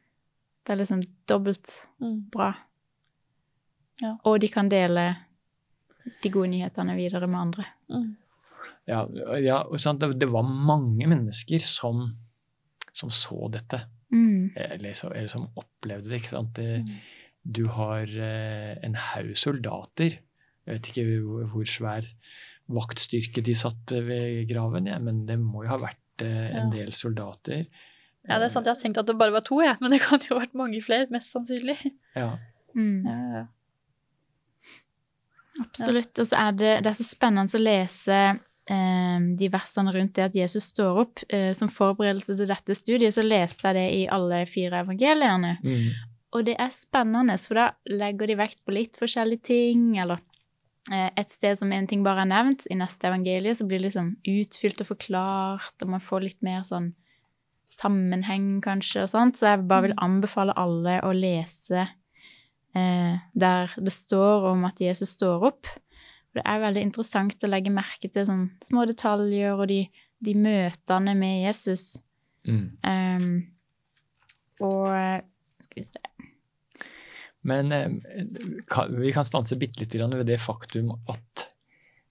Det 0.66 0.74
er 0.74 0.80
liksom 0.82 1.04
dobbelt 1.30 1.76
Mm. 2.02 2.16
bra. 2.32 2.50
Ja. 4.02 4.16
Og 4.24 4.40
de 4.40 4.48
kan 4.48 4.68
dele 4.72 5.04
de 6.22 6.30
gode 6.32 6.48
nyhetene 6.50 6.96
videre 6.96 7.26
med 7.28 7.40
andre. 7.40 7.66
Mm. 7.92 8.10
Ja, 8.88 9.04
ja 9.38 9.60
og 9.68 9.78
sant, 9.80 10.00
det, 10.00 10.18
det 10.18 10.28
var 10.32 10.42
mange 10.42 11.06
mennesker 11.06 11.60
som, 11.62 12.08
som 12.92 13.10
så 13.12 13.48
dette. 13.52 13.82
Mm. 14.10 14.50
Eller, 14.56 14.92
så, 14.98 15.12
eller 15.14 15.28
som 15.30 15.46
opplevde 15.54 16.08
det. 16.10 16.22
ikke 16.22 16.34
sant? 16.36 16.54
Det, 16.58 16.80
Mm. 16.80 16.94
Du 17.44 17.66
har 17.72 18.04
eh, 18.06 18.74
en 18.84 18.94
haug 18.94 19.32
soldater. 19.38 20.18
Jeg 20.66 20.76
vet 20.76 20.90
ikke 20.90 21.04
hvor, 21.50 21.64
svær 21.66 22.04
vaktstyrke 22.70 23.42
de 23.42 23.54
satt 23.58 23.92
eh, 23.96 24.04
ved 24.06 24.48
graven, 24.50 24.86
ja, 24.86 24.98
men 25.02 25.24
det 25.26 25.38
må 25.42 25.64
jo 25.64 25.72
ha 25.72 25.78
vært 25.82 26.22
eh, 26.26 26.50
en 26.52 26.68
Ja. 26.68 26.82
del 26.82 26.92
soldater. 26.92 27.64
Ja, 28.28 28.36
det 28.38 28.50
er 28.50 28.52
sant. 28.52 28.66
Jeg 28.68 28.76
har 28.76 28.82
tenkt 28.82 28.98
at 29.00 29.08
det 29.08 29.16
bare 29.18 29.32
var 29.32 29.40
to, 29.46 29.62
ja. 29.64 29.72
Men 29.80 29.90
det 29.94 30.02
kan 30.04 30.20
jo 30.20 30.36
ha 30.36 30.42
vært 30.44 30.54
mange 30.58 30.82
flere, 30.84 31.08
mest 31.10 31.32
sannsynlig. 31.32 31.78
Ja. 32.14 32.34
Mm. 32.76 33.06
Ja, 33.08 33.16
ja. 33.38 33.46
Absolutt. 35.60 36.12
Og 36.20 36.28
så 36.28 36.36
er 36.38 36.52
det, 36.56 36.70
det 36.84 36.92
er 36.92 36.98
så 37.00 37.06
spennende 37.08 37.56
å 37.58 37.62
lese 37.62 38.18
eh, 38.70 39.24
de 39.40 39.48
versene 39.52 39.92
rundt 39.96 40.14
det 40.16 40.28
at 40.28 40.36
Jesus 40.38 40.68
står 40.72 41.00
opp. 41.02 41.24
Eh, 41.32 41.50
som 41.56 41.72
forberedelse 41.72 42.36
til 42.38 42.48
dette 42.52 42.76
studiet 42.78 43.16
så 43.16 43.24
leste 43.26 43.66
jeg 43.72 43.76
det 43.80 43.88
i 43.98 44.04
alle 44.12 44.44
fire 44.48 44.84
evangeliene. 44.84 45.56
Mm. 45.64 45.88
Og 46.36 46.46
det 46.46 46.56
er 46.62 46.70
spennende, 46.74 47.34
for 47.42 47.58
da 47.58 47.66
legger 47.90 48.30
de 48.30 48.38
vekt 48.38 48.62
på 48.64 48.74
litt 48.74 48.98
forskjellige 49.00 49.46
ting, 49.50 49.84
eller 49.98 50.20
eh, 50.92 51.10
et 51.18 51.32
sted 51.34 51.58
som 51.58 51.72
en 51.74 51.88
ting 51.90 52.04
bare 52.06 52.22
er 52.22 52.30
nevnt, 52.30 52.68
i 52.70 52.78
neste 52.78 53.10
evangelie 53.10 53.56
så 53.58 53.66
blir 53.66 53.82
det 53.82 53.88
liksom 53.88 54.12
utfylt 54.30 54.84
og 54.84 54.92
forklart, 54.92 55.76
og 55.82 55.94
man 55.96 56.04
får 56.04 56.26
litt 56.28 56.42
mer 56.46 56.62
sånn 56.66 56.92
sammenheng, 57.70 58.58
kanskje, 58.64 59.04
og 59.04 59.12
sånt. 59.12 59.38
Så 59.38 59.52
jeg 59.52 59.66
bare 59.70 59.88
vil 59.88 59.98
anbefale 60.02 60.54
alle 60.58 60.98
å 61.06 61.12
lese 61.14 61.84
eh, 62.74 63.14
der 63.32 63.74
det 63.78 63.94
står 63.94 64.50
om 64.52 64.66
at 64.68 64.82
Jesus 64.82 65.16
står 65.18 65.46
opp. 65.50 65.70
For 66.30 66.40
det 66.40 66.46
er 66.46 66.62
veldig 66.62 66.84
interessant 66.86 67.46
å 67.46 67.50
legge 67.50 67.74
merke 67.74 68.10
til 68.10 68.26
sånn 68.28 68.46
små 68.62 68.86
detaljer 68.90 69.58
og 69.58 69.66
de, 69.70 69.82
de 70.22 70.36
møtene 70.38 71.16
med 71.18 71.42
Jesus. 71.48 71.96
Mm. 72.46 72.66
Um, 72.86 73.32
og 74.62 74.86
eh, 74.94 75.18
skal 75.60 75.82
vi 75.82 75.86
se 75.88 76.09
Men 77.42 77.72
eh, 77.72 77.88
vi 78.90 79.12
kan 79.12 79.24
stanse 79.24 79.56
bitte 79.58 79.80
litt 79.80 79.94
ved 79.94 80.26
det 80.28 80.40
faktum 80.40 80.92
at 81.08 81.46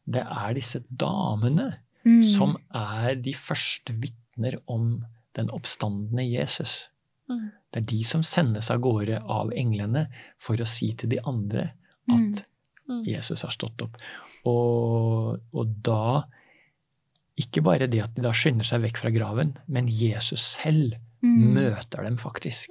det 0.10 0.24
er 0.26 0.54
disse 0.58 0.82
damene 0.90 1.76
Mm. 2.06 2.22
som 2.24 2.54
er 2.74 3.16
de 3.20 3.34
første 3.36 3.92
vitner 4.00 4.56
om 4.72 5.04
den 5.36 5.50
oppstandende 5.52 6.24
Jesus. 6.24 6.88
Mm. 7.30 7.52
Det 7.74 7.82
er 7.82 7.86
de 7.92 7.98
som 8.08 8.24
sendes 8.24 8.70
av 8.72 8.80
gårde 8.80 9.20
av 9.30 9.52
englene 9.52 10.06
for 10.40 10.56
å 10.56 10.66
si 10.66 10.94
til 10.94 11.10
de 11.10 11.20
andre 11.28 11.74
at 12.10 12.46
Mm. 12.90 13.04
Jesus 13.06 13.42
har 13.44 13.52
stått 13.52 13.82
opp. 13.84 13.98
Og, 14.46 15.40
og 15.54 15.76
da 15.84 16.24
Ikke 17.38 17.62
bare 17.64 17.88
det 17.88 18.02
at 18.04 18.16
de 18.16 18.22
da 18.26 18.32
skynder 18.32 18.64
seg 18.68 18.82
vekk 18.82 18.98
fra 18.98 19.10
graven, 19.12 19.58
men 19.68 19.88
Jesus 19.88 20.42
selv 20.58 20.96
Mm. 21.22 21.54
møter 21.54 22.04
dem 22.04 22.16
faktisk. 22.18 22.70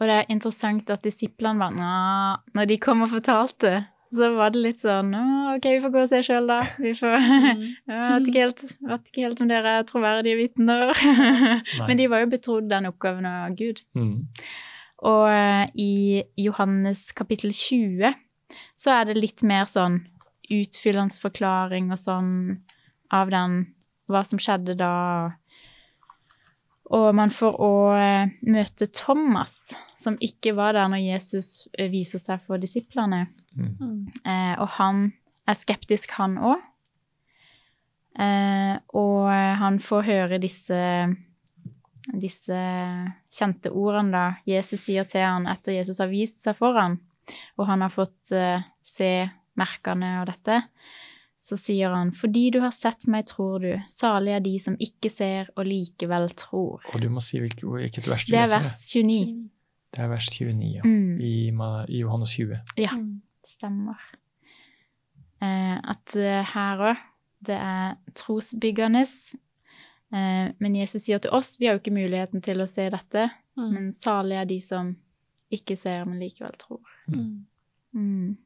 Og 0.00 0.08
det 0.10 0.14
er 0.18 0.30
interessant 0.34 0.88
at 0.90 1.04
disiplene 1.06 1.60
var 1.62 1.74
Nå, 1.74 1.90
når 2.58 2.66
de 2.70 2.78
kom 2.82 3.04
og 3.06 3.12
fortalte, 3.12 3.84
Så 4.14 4.28
var 4.36 4.52
det 4.54 4.60
litt 4.62 4.78
sånn 4.82 5.08
«Å, 5.16 5.22
OK, 5.56 5.64
vi 5.72 5.80
får 5.82 5.90
gå 5.94 6.02
og 6.04 6.10
se 6.10 6.20
sjøl, 6.22 6.46
da. 6.46 6.60
Vi 6.78 6.92
får 6.94 7.16
Mm. 7.18 7.62
Vet 7.90 8.28
ikke 8.28 8.44
helt, 8.44 8.62
vet 8.86 9.08
ikke 9.10 9.24
helt 9.24 9.40
om 9.42 9.48
dere 9.50 9.72
er 9.80 9.86
troverdige 9.88 10.38
vitner. 10.38 10.92
Men 11.88 11.98
de 11.98 12.06
var 12.12 12.22
jo 12.22 12.30
betrodd 12.30 12.68
den 12.70 12.86
oppgaven 12.90 13.26
av 13.26 13.56
Gud. 13.58 13.82
Mm. 13.98 14.28
Og 15.04 15.24
eh, 15.28 15.66
i 15.74 16.22
Johannes 16.40 17.08
kapittel 17.12 17.50
20 17.52 18.14
så 18.78 18.94
er 19.00 19.08
det 19.08 19.18
litt 19.18 19.42
mer 19.42 19.66
sånn 19.66 20.04
utfyllende 20.52 21.18
forklaring 21.18 21.90
og 21.90 21.98
sånn 21.98 22.30
av 23.10 23.32
den 23.32 23.64
hva 24.10 24.20
som 24.26 24.38
skjedde 24.38 24.76
da. 24.78 24.92
Og 26.92 27.14
man 27.16 27.32
får 27.32 27.56
òg 27.64 28.34
møte 28.52 28.90
Thomas, 28.92 29.72
som 29.96 30.18
ikke 30.20 30.52
var 30.56 30.76
der 30.76 30.90
når 30.92 31.00
Jesus 31.00 31.68
eh, 31.78 31.88
viser 31.92 32.20
seg 32.20 32.42
for 32.44 32.60
disiplene. 32.60 33.24
Mm. 33.56 34.04
Eh, 34.20 34.54
og 34.60 34.68
han 34.76 35.06
er 35.48 35.56
skeptisk, 35.56 36.12
han 36.18 36.36
òg. 36.36 36.60
Eh, 38.20 38.74
og 38.94 39.30
han 39.60 39.80
får 39.82 40.06
høre 40.06 40.40
disse, 40.42 40.82
disse 42.12 42.60
kjente 43.32 43.72
ordene 43.72 44.12
da 44.12 44.26
Jesus 44.46 44.84
sier 44.84 45.08
til 45.08 45.24
han 45.24 45.48
etter 45.50 45.78
Jesus 45.78 45.98
har 46.04 46.12
vist 46.12 46.44
seg 46.44 46.54
for 46.58 46.76
han, 46.78 47.00
og 47.58 47.66
han 47.70 47.82
har 47.82 47.94
fått 47.94 48.34
eh, 48.36 48.62
se 48.84 49.10
merkene 49.58 50.18
og 50.20 50.28
dette. 50.30 50.60
Så 51.44 51.58
sier 51.60 51.92
han, 51.92 52.14
fordi 52.16 52.46
du 52.54 52.60
har 52.62 52.72
sett 52.72 53.04
meg, 53.10 53.26
tror 53.28 53.60
du. 53.60 53.72
Salig 53.90 54.32
er 54.32 54.40
de 54.40 54.54
som 54.62 54.78
ikke 54.80 55.10
ser 55.12 55.50
og 55.58 55.66
likevel 55.68 56.30
tror. 56.40 56.80
Og 56.94 57.02
du 57.02 57.10
må 57.12 57.20
si 57.20 57.36
hvilket, 57.42 57.66
hvilket 57.68 58.08
vers 58.08 58.24
du 58.24 58.32
leser. 58.32 58.40
Det 58.40 58.44
er 58.48 58.52
vers 58.64 58.86
29. 58.88 59.50
Det 59.94 60.02
er 60.02 60.08
vers 60.08 60.28
29 60.32 60.70
ja. 60.72 60.84
Mm. 60.88 61.20
I, 61.20 61.34
i 61.92 62.00
Johannes 62.00 62.32
20. 62.38 62.62
Ja. 62.80 62.96
Mm. 62.96 63.20
Stemmer. 63.44 64.00
Eh, 65.44 65.76
at 65.92 66.16
eh, 66.16 66.40
her 66.54 66.84
òg, 66.88 67.04
det 67.44 67.60
er 67.60 67.98
trosbyggende. 68.16 69.04
Eh, 70.14 70.46
men 70.58 70.80
Jesus 70.80 71.04
sier 71.04 71.20
til 71.20 71.34
oss, 71.36 71.58
vi 71.60 71.68
har 71.68 71.76
jo 71.76 71.84
ikke 71.84 71.94
muligheten 71.94 72.40
til 72.44 72.64
å 72.64 72.70
se 72.70 72.88
dette, 72.94 73.28
Mm. 73.54 73.68
men 73.70 73.92
salig 73.94 74.34
er 74.34 74.48
de 74.50 74.56
som 74.58 74.88
ikke 75.54 75.76
ser, 75.78 76.00
men 76.08 76.18
likevel 76.18 76.56
tror. 76.58 76.80
Mm. 77.94 78.36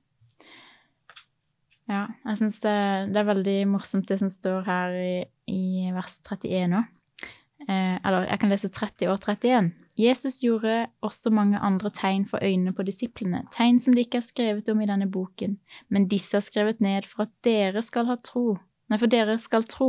Ja, 1.88 2.06
jeg 2.26 2.36
syns 2.42 2.60
det, 2.60 2.76
det 3.14 3.16
er 3.22 3.28
veldig 3.30 3.56
morsomt 3.70 4.08
det 4.10 4.18
som 4.20 4.28
står 4.28 4.64
her 4.66 4.96
i, 5.00 5.12
i 5.48 5.90
vers 5.96 6.18
31 6.28 6.74
òg. 6.76 6.94
Eh, 7.68 7.96
eller 8.06 8.26
jeg 8.28 8.38
kan 8.40 8.52
lese 8.52 8.68
30 8.70 9.08
og 9.10 9.18
31. 9.24 9.70
Jesus 9.98 10.36
gjorde 10.44 10.86
også 11.02 11.32
mange 11.34 11.58
andre 11.58 11.90
tegn 11.90 12.22
for 12.28 12.38
øynene 12.44 12.70
på 12.76 12.84
disiplene, 12.86 13.40
tegn 13.52 13.80
som 13.82 13.96
det 13.96 14.04
ikke 14.06 14.20
er 14.20 14.26
skrevet 14.28 14.68
om 14.70 14.80
i 14.80 14.86
denne 14.86 15.08
boken, 15.10 15.56
men 15.90 16.06
disse 16.08 16.36
er 16.38 16.44
skrevet 16.46 16.78
ned 16.84 17.08
for 17.08 17.24
at 17.26 17.32
dere 17.42 17.82
skal 17.82 18.06
ha 18.06 18.14
tro, 18.22 18.58
nei, 18.88 18.98
for 19.02 19.10
dere 19.10 19.34
skal 19.42 19.66
tro 19.66 19.88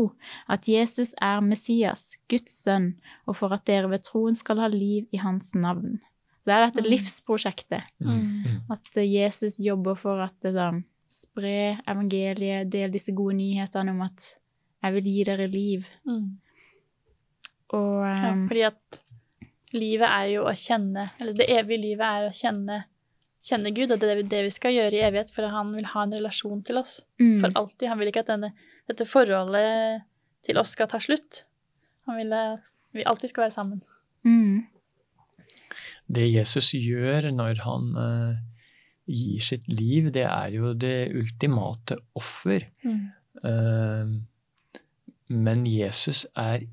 at 0.50 0.66
Jesus 0.68 1.14
er 1.22 1.44
Messias, 1.46 2.16
Guds 2.32 2.58
sønn, 2.66 2.96
og 3.30 3.38
for 3.38 3.54
at 3.54 3.68
dere 3.70 3.92
ved 3.94 4.02
troen 4.08 4.34
skal 4.36 4.58
ha 4.64 4.72
liv 4.74 5.06
i 5.14 5.22
hans 5.22 5.54
navn. 5.54 6.00
Så 6.42 6.50
det 6.50 6.56
er 6.58 6.66
dette 6.72 6.82
Mm. 6.88 6.90
livsprosjektet. 6.96 7.84
Mm. 8.02 8.10
Mm. 8.10 8.62
At 8.72 8.96
Jesus 9.06 9.60
jobber 9.62 9.94
for 9.96 10.24
at 10.26 10.34
det 10.42 10.56
sånn, 10.58 10.84
spre 11.10 11.80
evangeliet, 11.89 12.69
del 12.69 12.93
disse 12.93 13.15
gode 13.17 13.39
nyhetene 13.39 13.95
om 13.95 14.04
at 14.06 14.36
jeg 14.80 14.95
vil 14.95 15.10
gi 15.10 15.24
dere 15.28 15.48
liv. 15.52 15.89
Mm. 16.08 16.28
Og 17.76 17.98
Ja, 18.06 18.32
um, 18.34 18.45
fordi 18.50 18.63
at 18.65 19.02
livet 19.78 20.08
er 20.08 20.30
jo 20.32 20.45
å 20.50 20.54
kjenne 20.58 21.04
Eller 21.22 21.36
det 21.38 21.45
evige 21.54 21.78
livet 21.84 22.06
er 22.08 22.26
å 22.26 22.32
kjenne, 22.34 22.80
kjenne 23.45 23.74
Gud, 23.76 23.91
og 23.93 24.02
det 24.02 24.10
er 24.10 24.24
det 24.32 24.39
vi 24.48 24.54
skal 24.54 24.74
gjøre 24.74 24.98
i 24.98 25.04
evighet, 25.06 25.30
for 25.36 25.50
han 25.54 25.76
vil 25.76 25.86
ha 25.91 26.06
en 26.06 26.15
relasjon 26.15 26.63
til 26.65 26.82
oss 26.82 27.00
mm, 27.22 27.38
for 27.43 27.62
alltid. 27.62 27.89
Han 27.91 28.02
vil 28.02 28.12
ikke 28.12 28.24
at 28.26 28.32
denne, 28.32 28.54
dette 28.89 29.06
forholdet 29.10 30.06
til 30.48 30.62
oss 30.62 30.74
skal 30.78 30.89
ta 30.89 31.02
slutt. 31.04 31.43
Han 32.10 32.17
vil 32.17 32.34
at 32.34 32.65
vi 32.98 33.06
alltid 33.06 33.34
skal 33.34 33.45
være 33.45 33.54
sammen. 33.54 33.84
mm, 34.26 34.65
Det 36.10 36.26
Jesus 36.26 36.72
gjør 36.74 37.30
når 37.36 37.62
han 37.67 37.91
eh, 38.02 38.39
gir 39.10 39.39
sitt 39.41 39.67
liv, 39.67 40.12
det 40.15 40.24
er 40.28 40.54
jo 40.56 40.74
det 40.74 41.12
ultimate 41.17 41.98
offer. 42.15 42.65
Eh, 42.86 44.13
men 45.30 45.65
Jesus 45.69 46.26
er 46.36 46.63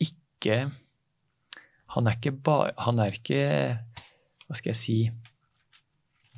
ikke 0.00 0.70
Han 1.96 2.06
er 2.06 2.14
ikke 2.16 2.30
bare 2.46 2.70
Han 2.86 2.98
er 3.02 3.16
ikke 3.18 3.40
Hva 4.46 4.54
skal 4.56 4.70
jeg 4.70 4.78
si 4.78 4.98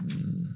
mm, 0.00 0.54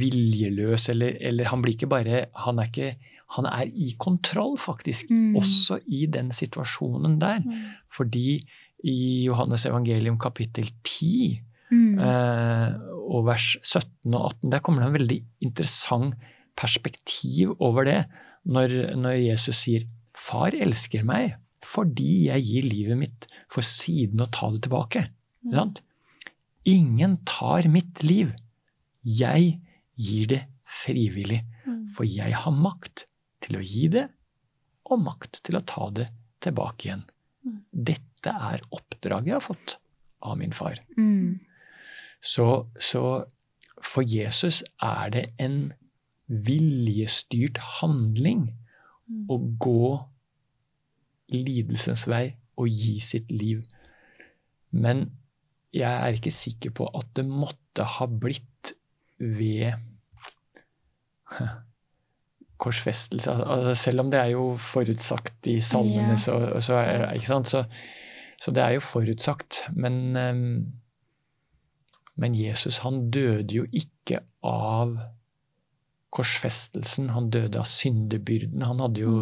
Viljeløs, 0.00 0.88
eller, 0.88 1.16
eller 1.20 1.50
han 1.52 1.62
blir 1.62 1.76
ikke 1.76 1.90
bare 1.92 2.24
Han 2.46 2.58
er 2.62 2.70
ikke 2.72 2.94
han 3.34 3.46
er 3.50 3.66
i 3.66 3.94
kontroll, 3.98 4.52
faktisk, 4.60 5.08
Mm. 5.10 5.34
også 5.36 5.80
i 5.90 6.06
den 6.06 6.28
situasjonen 6.30 7.16
der. 7.20 7.40
Fordi 7.90 8.46
i 8.84 9.24
Johannes 9.24 9.64
evangelium 9.66 10.18
kapittel 10.18 10.70
10 10.84 11.40
mm, 11.74 11.98
eh, 12.06 12.76
og 13.04 13.26
vers 13.28 13.48
17 13.60 14.14
og 14.14 14.28
18, 14.30 14.52
der 14.54 14.62
kommer 14.64 14.82
det 14.82 14.88
en 14.88 14.98
veldig 14.98 15.18
interessant 15.44 16.14
perspektiv 16.58 17.54
over 17.58 17.88
det. 17.88 18.00
Når, 18.44 18.96
når 19.00 19.18
Jesus 19.18 19.62
sier 19.64 19.86
'Far 20.14 20.54
elsker 20.54 21.04
meg 21.06 21.34
fordi 21.64 22.28
jeg 22.28 22.44
gir 22.44 22.66
livet 22.68 22.98
mitt 23.00 23.26
for 23.50 23.64
siden 23.64 24.20
å 24.20 24.28
ta 24.28 24.50
det 24.52 24.66
tilbake'. 24.66 25.08
Mm. 25.48 25.72
Ingen 26.68 27.16
tar 27.24 27.68
mitt 27.72 28.02
liv. 28.04 28.34
Jeg 29.02 29.60
gir 29.96 30.28
det 30.28 30.42
frivillig. 30.64 31.40
Mm. 31.64 31.88
For 31.88 32.04
jeg 32.08 32.36
har 32.36 32.52
makt 32.52 33.06
til 33.44 33.58
å 33.58 33.64
gi 33.64 33.88
det, 33.92 34.06
og 34.88 35.00
makt 35.04 35.40
til 35.44 35.58
å 35.58 35.64
ta 35.64 35.88
det 35.96 36.08
tilbake 36.44 36.88
igjen. 36.88 37.04
Mm. 37.44 37.58
Dette 37.90 38.32
er 38.52 38.64
oppdraget 38.72 39.32
jeg 39.32 39.38
har 39.38 39.44
fått 39.44 39.76
av 40.24 40.38
min 40.40 40.52
far. 40.56 40.80
mm, 40.96 41.40
Så, 42.24 42.46
så 42.80 43.02
for 43.84 44.02
Jesus 44.08 44.62
er 44.82 45.10
det 45.12 45.24
en 45.38 45.72
viljestyrt 46.28 47.58
handling 47.80 48.46
Mm. 49.04 49.26
å 49.28 49.36
gå 49.60 49.88
lidelsens 51.28 52.06
vei 52.08 52.36
og 52.56 52.70
gi 52.72 52.94
sitt 53.04 53.28
liv. 53.28 53.58
Men 54.72 55.02
jeg 55.76 55.92
er 55.92 56.16
ikke 56.16 56.32
sikker 56.32 56.72
på 56.78 56.86
at 56.96 57.10
det 57.18 57.26
måtte 57.28 57.84
ha 57.98 58.06
blitt 58.08 58.72
ved 59.20 59.74
korsfestelse. 62.64 63.30
Altså, 63.34 63.74
selv 63.82 64.00
om 64.04 64.10
det 64.10 64.20
er 64.20 64.32
jo 64.32 64.54
forutsagt 64.56 65.46
i 65.52 65.58
salmene, 65.60 66.14
Ja. 66.14 66.16
så, 66.16 66.38
så 66.64 66.74
er 66.80 66.98
det 67.04 67.12
ikke 67.18 67.26
sant? 67.34 67.46
Så, 67.52 67.64
så 68.40 68.50
det 68.54 68.62
er 68.64 68.70
jo 68.78 68.80
forutsagt. 68.80 69.64
Men, 69.76 70.16
ehm, 70.16 70.72
men 72.20 72.34
Jesus, 72.38 72.78
han 72.84 73.10
døde 73.10 73.54
jo 73.56 73.64
ikke 73.72 74.20
av 74.46 74.96
korsfestelsen. 76.14 77.08
Han 77.14 77.30
døde 77.34 77.58
av 77.58 77.66
syndebyrden. 77.66 78.62
Han 78.62 78.82
hadde 78.84 79.02
jo 79.02 79.14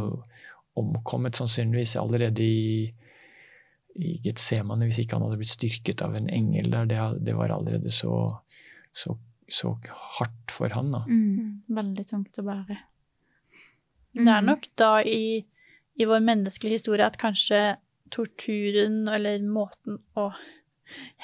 omkommet 0.79 1.37
sannsynligvis 1.37 1.95
allerede 2.01 2.45
i, 2.45 2.93
i 3.97 4.13
Getsemane 4.25 4.89
hvis 4.89 5.03
ikke 5.03 5.17
han 5.19 5.27
hadde 5.27 5.41
blitt 5.41 5.55
styrket 5.55 6.05
av 6.05 6.17
en 6.19 6.29
engel 6.33 6.71
der. 6.73 6.89
Det, 6.91 7.01
det 7.29 7.37
var 7.39 7.53
allerede 7.57 7.93
så, 7.93 8.13
så, 8.93 9.17
så 9.49 9.75
hardt 10.19 10.53
for 10.53 10.73
han. 10.77 10.93
da. 10.93 11.03
mm. 11.09 11.63
Veldig 11.73 12.07
tungt 12.13 12.41
å 12.43 12.47
bære. 12.49 12.79
Det 14.13 14.29
er 14.29 14.43
Mm. 14.43 14.49
nok 14.51 14.67
da 14.77 14.99
i, 15.09 15.41
i 15.97 16.05
vår 16.05 16.21
menneskelige 16.21 16.77
historie 16.83 17.07
at 17.09 17.17
kanskje 17.17 17.79
torturen 18.13 19.07
eller 19.09 19.41
måten 19.41 20.03
å 20.21 20.27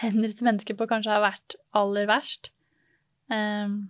henrette 0.02 0.44
mennesker 0.46 0.76
på 0.78 0.86
kanskje 0.90 1.12
har 1.16 1.24
vært 1.24 1.56
aller 1.76 2.06
verst. 2.10 2.50
Um, 3.30 3.88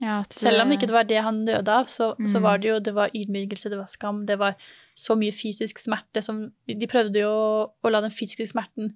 Ja, 0.00 0.20
at, 0.22 0.30
selv 0.32 0.62
om 0.62 0.70
ikke 0.70 0.86
det 0.86 0.94
var 0.94 1.06
det 1.08 1.22
han 1.26 1.40
døde 1.44 1.66
av, 1.74 1.88
så, 1.90 2.12
så 2.22 2.38
Mm. 2.38 2.42
var 2.44 2.58
det 2.62 2.68
jo 2.68 2.78
det 2.78 2.92
var 2.94 3.10
ydmykelse, 3.18 3.68
det 3.72 3.78
var 3.80 3.88
skam, 3.90 4.20
det 4.26 4.36
var 4.38 4.54
så 4.94 5.16
mye 5.18 5.32
fysisk 5.34 5.78
smerte 5.82 6.22
som 6.22 6.52
De 6.66 6.86
prøvde 6.86 7.18
jo 7.18 7.28
å, 7.30 7.66
å 7.82 7.90
la 7.90 8.00
den 8.04 8.14
fysiske 8.14 8.46
smerten 8.46 8.92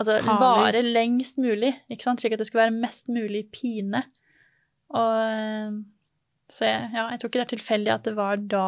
altså, 0.00 0.18
vare 0.26 0.82
lengst 0.82 1.38
mulig, 1.38 1.70
ikke 1.88 2.02
sant? 2.02 2.18
slik 2.20 2.34
at 2.34 2.42
det 2.42 2.48
skulle 2.48 2.64
være 2.66 2.80
mest 2.82 3.06
mulig 3.06 3.44
pine. 3.54 4.02
Og 4.90 5.14
ehm, 5.22 5.78
så 6.50 6.66
jeg, 6.66 6.90
ja, 6.94 7.06
jeg 7.14 7.20
tror 7.20 7.30
ikke 7.30 7.38
det 7.38 7.46
er 7.46 7.54
tilfeldig 7.56 7.92
at 7.94 8.04
det 8.10 8.16
var 8.18 8.36
da 8.36 8.66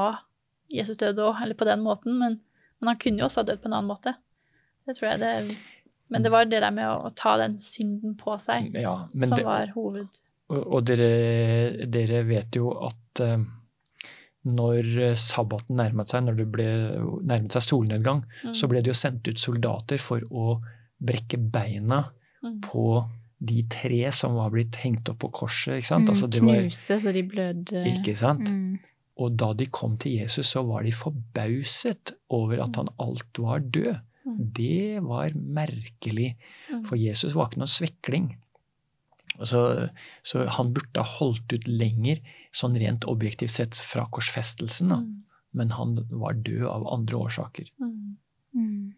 Jesus 0.71 0.97
døde 1.03 1.19
òg, 1.27 1.43
eller 1.43 1.55
på 1.59 1.67
den 1.67 1.83
måten, 1.83 2.15
men, 2.19 2.39
men 2.79 2.89
han 2.93 2.99
kunne 3.03 3.19
jo 3.19 3.27
også 3.27 3.43
ha 3.43 3.51
dødd 3.51 3.63
på 3.63 3.69
en 3.73 3.75
annen 3.81 3.91
måte. 3.91 4.15
Det 4.87 4.95
tror 5.01 5.11
jeg 5.11 5.21
det 5.27 5.35
Men 6.11 6.23
det 6.23 6.31
var 6.31 6.45
det 6.47 6.61
der 6.63 6.71
med 6.71 6.87
å, 6.87 7.09
å 7.09 7.11
ta 7.19 7.37
den 7.41 7.57
synden 7.59 8.15
på 8.21 8.37
seg 8.39 8.73
Ja, 8.79 9.09
som 9.11 9.21
det, 9.37 9.45
var 9.45 9.73
hoved... 9.75 10.07
Og, 10.49 10.61
og 10.77 10.85
dere, 10.87 11.87
dere 11.91 12.21
vet 12.29 12.55
jo 12.55 12.71
at 12.87 13.23
uh, 13.27 13.41
når 14.47 15.17
sabbaten 15.19 15.75
nærmet 15.81 16.13
seg, 16.13 16.23
når 16.29 16.37
det 16.39 16.47
ble, 16.55 16.67
nærmet 17.27 17.57
seg 17.57 17.65
solnedgang, 17.67 18.21
Mm. 18.45 18.55
så 18.55 18.69
ble 18.71 18.83
det 18.85 18.93
jo 18.93 18.99
sendt 19.01 19.27
ut 19.27 19.41
soldater 19.43 19.99
for 19.99 20.23
å 20.31 20.61
brekke 21.03 21.39
beina 21.51 22.05
Mm. 22.45 22.61
på 22.63 22.85
de 23.43 23.63
tre 23.69 24.13
som 24.15 24.37
var 24.39 24.51
blitt 24.55 24.77
hengt 24.85 25.09
opp 25.11 25.19
på 25.25 25.33
korset. 25.33 25.81
ikke 25.83 25.87
Mm, 25.87 26.07
sant? 26.07 26.09
Altså, 26.13 26.29
knuse 26.31 26.95
var, 26.95 27.01
så 27.03 27.13
de 27.13 27.23
blødde. 27.23 27.83
ikke 27.97 28.15
sant? 28.17 28.49
Mm. 28.49 28.79
Og 29.19 29.37
da 29.37 29.53
de 29.53 29.67
kom 29.67 29.97
til 29.97 30.13
Jesus, 30.21 30.53
så 30.55 30.63
var 30.65 30.83
de 30.85 30.93
forbauset 30.93 32.13
over 32.31 32.63
at 32.63 32.77
han 32.77 32.89
alt 33.01 33.39
var 33.39 33.59
død. 33.61 33.99
Mm. 34.27 34.41
Det 34.53 35.01
var 35.07 35.31
merkelig, 35.39 36.33
Mm. 36.73 36.85
for 36.89 36.97
Jesus 36.99 37.35
var 37.35 37.49
ikke 37.49 37.61
noen 37.63 37.71
svekling. 37.71 38.37
Så, 39.45 39.61
så 40.25 40.47
han 40.49 40.73
burde 40.73 41.03
ha 41.03 41.05
holdt 41.19 41.53
ut 41.53 41.67
lenger, 41.69 42.23
sånn 42.57 42.77
rent 42.81 43.05
objektivt 43.05 43.53
sett, 43.53 43.77
fra 43.85 44.07
korsfestelsen. 44.11 44.89
Da. 44.89 44.97
Mm. 44.97 45.23
Men 45.53 45.71
han 45.77 45.95
var 46.11 46.33
død 46.35 46.65
av 46.69 46.87
andre 46.93 47.17
årsaker. 47.17 47.69
Mm. 47.81 48.17
Mm. 48.57 48.95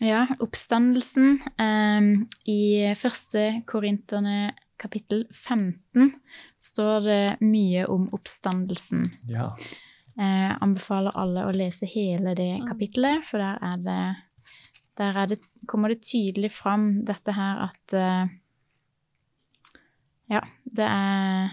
Ja, 0.00 0.26
oppstandelsen. 0.40 1.38
Um, 1.60 2.28
I 2.48 2.94
første 2.96 3.62
Korinterne 3.68 4.54
kapittel 4.80 5.26
15 5.30 6.14
står 6.56 7.04
det 7.04 7.22
mye 7.44 7.84
om 7.92 8.08
oppstandelsen. 8.16 9.10
Ja. 9.28 9.50
Jeg 10.20 10.56
anbefaler 10.60 11.16
alle 11.16 11.46
å 11.48 11.52
lese 11.56 11.86
hele 11.88 12.34
det 12.36 12.60
Mm. 12.60 12.66
kapittelet, 12.68 13.24
for 13.24 13.38
der 13.38 13.58
er 13.62 13.76
det 13.76 14.16
der 14.98 15.16
er 15.16 15.26
det, 15.30 15.38
kommer 15.66 15.88
det 15.88 16.02
tydelig 16.02 16.50
fram 16.52 17.04
dette 17.08 17.32
her 17.32 17.62
at 17.70 17.94
eh, 17.96 18.26
Ja, 20.30 20.40
det 20.64 20.86
er 20.86 21.50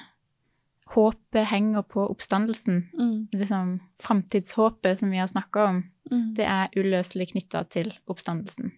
Håpet 0.88 1.46
henger 1.50 1.82
på 1.84 2.06
oppstandelsen. 2.10 2.78
Mm. 2.98 3.28
Liksom 3.36 3.74
framtidshåpet 4.00 5.00
som 5.02 5.12
vi 5.12 5.18
har 5.20 5.28
snakka 5.28 5.66
om, 5.70 5.84
Mm. 6.12 6.34
det 6.36 6.46
er 6.46 6.70
uløselig 6.78 7.32
knytta 7.34 7.68
til 7.70 7.92
oppstandelsen. 8.08 8.72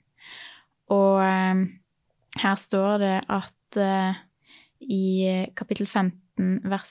Og 0.90 1.20
eh, 1.22 1.66
her 2.42 2.56
står 2.56 2.98
det 3.00 3.22
at 3.30 3.78
eh, 3.78 4.16
i 4.82 5.46
kapittel 5.56 5.86
15, 5.86 6.62
vers 6.64 6.88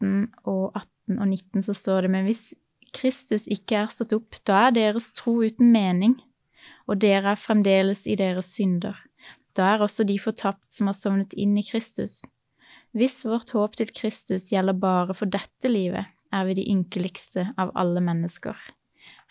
17 0.00 0.32
og 0.46 0.72
18 0.74 0.93
og 1.12 1.26
19 1.26 1.64
så 1.66 1.74
står 1.76 2.06
det 2.06 2.12
men 2.14 2.28
hvis 2.28 2.52
Kristus 2.94 3.48
ikke 3.50 3.82
er 3.82 3.90
stått 3.92 4.14
opp, 4.14 4.38
da 4.46 4.68
er 4.68 4.76
deres 4.76 5.10
tro 5.16 5.40
uten 5.42 5.72
mening, 5.74 6.14
og 6.88 7.00
dere 7.02 7.34
er 7.34 7.40
fremdeles 7.40 8.04
i 8.06 8.16
deres 8.18 8.52
synder. 8.54 8.96
Da 9.54 9.74
er 9.74 9.84
også 9.84 10.06
de 10.06 10.16
fortapt 10.22 10.70
som 10.72 10.90
har 10.90 10.96
sovnet 10.98 11.34
inn 11.38 11.56
i 11.58 11.66
Kristus. 11.66 12.22
Hvis 12.94 13.24
vårt 13.26 13.50
håp 13.54 13.74
til 13.78 13.90
Kristus 13.94 14.48
gjelder 14.52 14.78
bare 14.78 15.16
for 15.18 15.30
dette 15.30 15.70
livet, 15.70 16.06
er 16.34 16.46
vi 16.46 16.56
de 16.58 16.66
ynkeligste 16.70 17.48
av 17.58 17.72
alle 17.78 18.02
mennesker. 18.02 18.54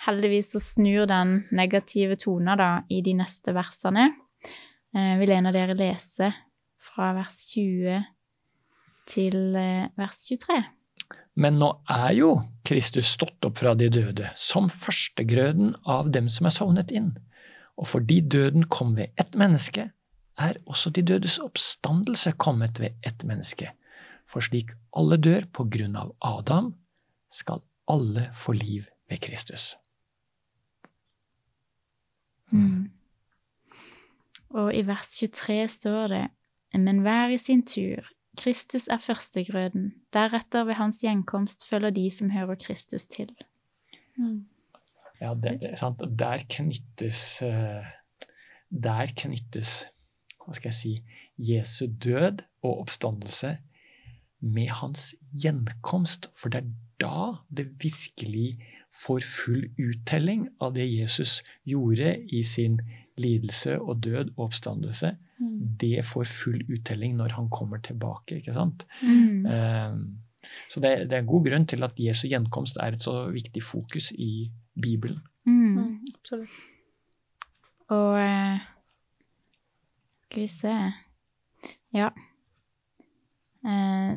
Heldigvis 0.06 0.52
så 0.54 0.62
snur 0.64 1.08
den 1.08 1.44
negative 1.56 2.18
tona 2.20 2.58
da 2.60 2.70
i 2.92 3.00
de 3.04 3.16
neste 3.18 3.56
versene. 3.56 4.10
Eh, 4.94 5.16
vil 5.20 5.32
en 5.34 5.50
av 5.50 5.56
dere 5.56 5.76
lese 5.80 6.30
fra 6.84 7.14
vers 7.18 7.40
20 7.54 8.04
til 9.10 9.58
eh, 9.60 9.90
vers 10.00 10.24
23? 10.28 10.60
Men 11.36 11.58
nå 11.58 11.70
er 11.90 12.14
jo 12.18 12.34
Kristus 12.68 13.10
stått 13.16 13.46
opp 13.46 13.58
fra 13.60 13.74
de 13.78 13.90
døde, 13.90 14.30
som 14.38 14.70
førstegrøden 14.70 15.74
av 15.90 16.12
dem 16.14 16.30
som 16.30 16.48
er 16.48 16.54
sovnet 16.54 16.94
inn. 16.94 17.14
Og 17.78 17.90
fordi 17.90 18.22
døden 18.22 18.68
kom 18.70 18.94
ved 18.98 19.14
ett 19.18 19.36
menneske, 19.40 19.90
er 20.38 20.58
også 20.66 20.90
de 20.94 21.04
dødes 21.06 21.40
oppstandelse 21.42 22.36
kommet 22.42 22.80
ved 22.82 22.98
ett 23.06 23.26
menneske. 23.26 23.74
For 24.30 24.46
slik 24.46 24.74
alle 24.96 25.18
dør 25.18 25.46
på 25.54 25.66
grunn 25.74 25.98
av 26.00 26.14
Adam, 26.22 26.74
skal 27.34 27.64
alle 27.90 28.30
få 28.38 28.54
liv 28.54 28.86
ved 29.10 29.22
Kristus. 29.26 29.74
Mm. 32.54 32.92
Og 34.54 34.70
i 34.78 34.84
vers 34.86 35.16
23 35.18 35.68
står 35.68 36.08
det 36.14 36.26
Men 36.74 37.02
hver 37.02 37.34
i 37.34 37.38
sin 37.38 37.66
tur. 37.66 38.06
Kristus 38.38 38.88
er 38.88 38.98
førstegrøden. 38.98 39.92
Deretter 40.14 40.64
ved 40.64 40.74
hans 40.80 41.02
gjenkomst 41.04 41.68
følger 41.70 41.94
de 41.94 42.10
som 42.12 42.32
hører 42.34 42.56
Kristus 42.56 43.08
til. 43.08 43.30
Mm. 44.18 44.46
Ja, 45.22 45.34
det, 45.34 45.60
det 45.62 45.72
er 45.72 45.76
sant. 45.80 46.02
Der 46.20 46.44
knyttes 46.50 47.42
eh, 47.42 47.86
Der 48.74 49.12
knyttes 49.16 49.84
hva 50.44 50.56
skal 50.58 50.74
jeg 50.74 50.76
si 50.76 50.94
Jesu 51.38 51.86
død 51.88 52.44
og 52.64 52.80
oppstandelse 52.84 53.58
med 54.40 54.74
hans 54.82 55.14
gjenkomst. 55.32 56.32
For 56.36 56.52
det 56.52 56.64
er 56.64 56.72
da 57.00 57.30
det 57.50 57.68
virkelig 57.84 58.58
får 58.94 59.24
full 59.26 59.64
uttelling 59.82 60.50
av 60.62 60.76
det 60.76 60.86
Jesus 60.90 61.42
gjorde 61.66 62.18
i 62.30 62.44
sin 62.44 62.82
lidelse 63.18 63.80
og 63.80 64.04
død 64.04 64.34
og 64.36 64.50
oppstandelse. 64.50 65.16
Mm. 65.44 65.78
Det 65.82 66.06
får 66.08 66.30
full 66.30 66.62
uttelling 66.72 67.18
når 67.20 67.36
han 67.38 67.50
kommer 67.52 67.82
tilbake. 67.84 68.40
ikke 68.40 68.56
sant? 68.56 68.86
Mm. 69.04 69.46
Eh, 69.46 69.98
så 70.72 70.80
det, 70.84 70.96
det 71.10 71.18
er 71.18 71.24
en 71.24 71.32
god 71.32 71.48
grunn 71.48 71.66
til 71.70 71.84
at 71.86 72.00
Jesu 72.00 72.28
gjenkomst 72.32 72.80
er 72.84 72.96
et 72.96 73.04
så 73.04 73.28
viktig 73.32 73.64
fokus 73.64 74.12
i 74.16 74.50
Bibelen. 74.80 75.22
Mm. 75.46 75.78
Mm. 75.78 75.98
Absolutt. 76.16 76.62
Og 77.94 78.20
eh, 78.20 78.60
Skal 80.26 80.42
vi 80.42 80.48
se 80.48 80.76
Ja. 81.94 82.10
Eh, 83.64 84.14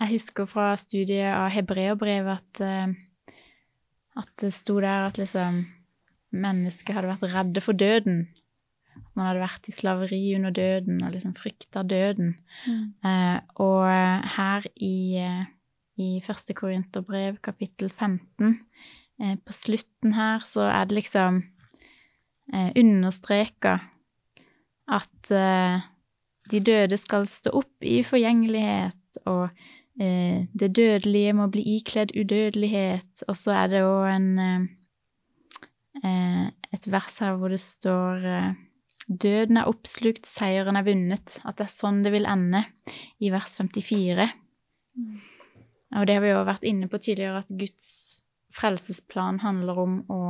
jeg 0.00 0.08
husker 0.12 0.46
fra 0.48 0.74
studiet 0.76 1.32
av 1.32 1.48
hebreerbrevet 1.52 2.36
at, 2.36 2.60
eh, 2.60 3.40
at 4.20 4.30
det 4.40 4.52
sto 4.54 4.78
der 4.80 5.08
at 5.08 5.18
liksom 5.18 5.64
mennesket 6.30 6.94
hadde 6.94 7.10
vært 7.10 7.34
redde 7.34 7.60
for 7.64 7.72
døden. 7.72 8.28
Man 9.20 9.28
hadde 9.28 9.42
vært 9.42 9.68
i 9.68 9.74
slaveri 9.76 10.18
under 10.32 10.52
døden 10.56 11.02
og 11.04 11.12
liksom 11.12 11.34
frykta 11.36 11.82
døden. 11.84 12.30
Mm. 12.64 12.84
Eh, 13.04 13.40
og 13.60 13.82
eh, 13.84 14.28
her 14.32 14.68
i, 14.80 14.96
eh, 15.20 15.42
i 16.00 16.06
første 16.24 16.56
Korinterbrev, 16.56 17.36
kapittel 17.44 17.90
15, 17.92 18.54
eh, 19.20 19.34
på 19.44 19.52
slutten 19.52 20.14
her, 20.16 20.40
så 20.48 20.70
er 20.70 20.88
det 20.88 20.96
liksom 21.02 21.42
eh, 22.54 22.70
understreka 22.80 23.74
at 24.88 25.34
eh, 25.36 25.84
de 26.48 26.62
døde 26.70 26.96
skal 26.96 27.28
stå 27.28 27.52
opp 27.60 27.84
i 27.84 28.00
forgjengelighet, 28.00 29.20
og 29.28 29.50
eh, 30.00 30.48
det 30.48 30.70
dødelige 30.80 31.36
må 31.36 31.50
bli 31.52 31.66
ikledd 31.76 32.16
udødelighet. 32.16 33.26
Og 33.28 33.36
så 33.36 33.52
er 33.58 33.70
det 33.74 33.84
òg 33.84 34.08
en 34.16 34.68
et 36.00 36.86
vers 36.88 37.18
her 37.20 37.34
hvor 37.36 37.52
det 37.52 37.58
står 37.60 38.22
Døden 39.10 39.58
er 39.58 39.66
oppslukt, 39.66 40.28
seieren 40.28 40.78
er 40.78 40.86
vunnet. 40.86 41.40
At 41.42 41.58
det 41.58 41.66
er 41.66 41.72
sånn 41.72 42.04
det 42.04 42.14
vil 42.14 42.28
ende, 42.30 42.62
i 43.18 43.32
vers 43.34 43.56
54. 43.58 44.28
Mm. 44.98 45.16
Og 45.98 46.06
det 46.06 46.16
har 46.16 46.22
vi 46.22 46.30
jo 46.30 46.42
vært 46.46 46.66
inne 46.68 46.86
på 46.90 47.00
tidligere, 47.02 47.42
at 47.42 47.50
Guds 47.58 47.90
frelsesplan 48.54 49.40
handler 49.42 49.80
om 49.82 49.96
å 50.10 50.22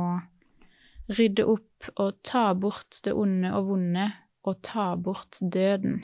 rydde 1.11 1.45
opp 1.49 1.91
og 1.99 2.17
ta 2.25 2.51
bort 2.57 3.01
det 3.05 3.13
onde 3.17 3.51
og 3.53 3.69
vonde, 3.69 4.07
og 4.47 4.57
ta 4.65 4.93
bort 4.97 5.37
døden. 5.41 6.01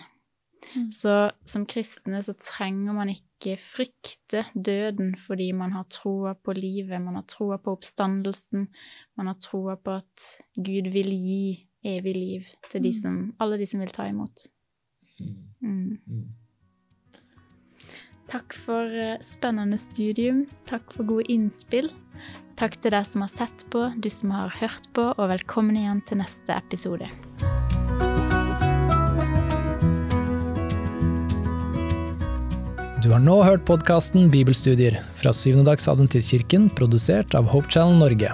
Mm. 0.76 0.90
Så 0.94 1.14
som 1.48 1.66
kristne 1.70 2.20
så 2.26 2.34
trenger 2.38 2.94
man 2.98 3.12
ikke 3.14 3.56
frykte 3.62 4.44
døden 4.54 5.14
fordi 5.20 5.52
man 5.56 5.74
har 5.78 5.88
troa 5.94 6.34
på 6.36 6.54
livet, 6.58 7.02
man 7.02 7.18
har 7.20 7.26
troa 7.30 7.60
på 7.62 7.78
oppstandelsen, 7.78 8.68
man 9.18 9.32
har 9.32 9.38
troa 9.42 9.78
på 9.80 9.98
at 10.02 10.28
Gud 10.58 10.92
vil 10.94 11.14
gi 11.14 11.67
evig 11.86 12.16
liv 12.16 12.46
til 12.70 12.82
de 12.82 12.90
Mm. 12.90 13.00
som, 13.02 13.34
alle 13.40 13.58
de 13.58 13.66
som 13.66 13.80
vil 13.80 13.90
ta 13.90 14.08
imot. 14.10 14.48
Mm. 15.62 15.98
Mm. 16.08 16.28
Takk 18.28 18.54
for 18.54 18.84
eh, 18.86 19.18
spennende 19.22 19.78
studium. 19.78 20.48
Takk 20.66 20.92
for 20.94 21.04
gode 21.06 21.30
innspill. 21.32 21.90
Takk 22.58 22.82
til 22.82 22.92
deg 22.92 23.06
som 23.06 23.22
har 23.22 23.30
sett 23.30 23.64
på, 23.70 23.94
du 24.02 24.10
som 24.10 24.32
har 24.32 24.50
hørt 24.50 24.92
på, 24.94 25.14
og 25.18 25.30
velkommen 25.30 25.78
igjen 25.78 26.02
til 26.06 26.18
neste 26.18 26.50
episode. 26.58 27.08
Du 33.04 33.12
har 33.14 33.22
nå 33.24 33.38
hørt 33.46 33.64
podkasten 33.68 34.28
Bibelstudier 34.34 34.98
fra 35.16 35.32
Syvendedagsadventistkirken, 35.32 36.68
produsert 36.76 37.36
av 37.38 37.48
Hope 37.54 37.70
Channel 37.72 37.96
Norge. 38.02 38.34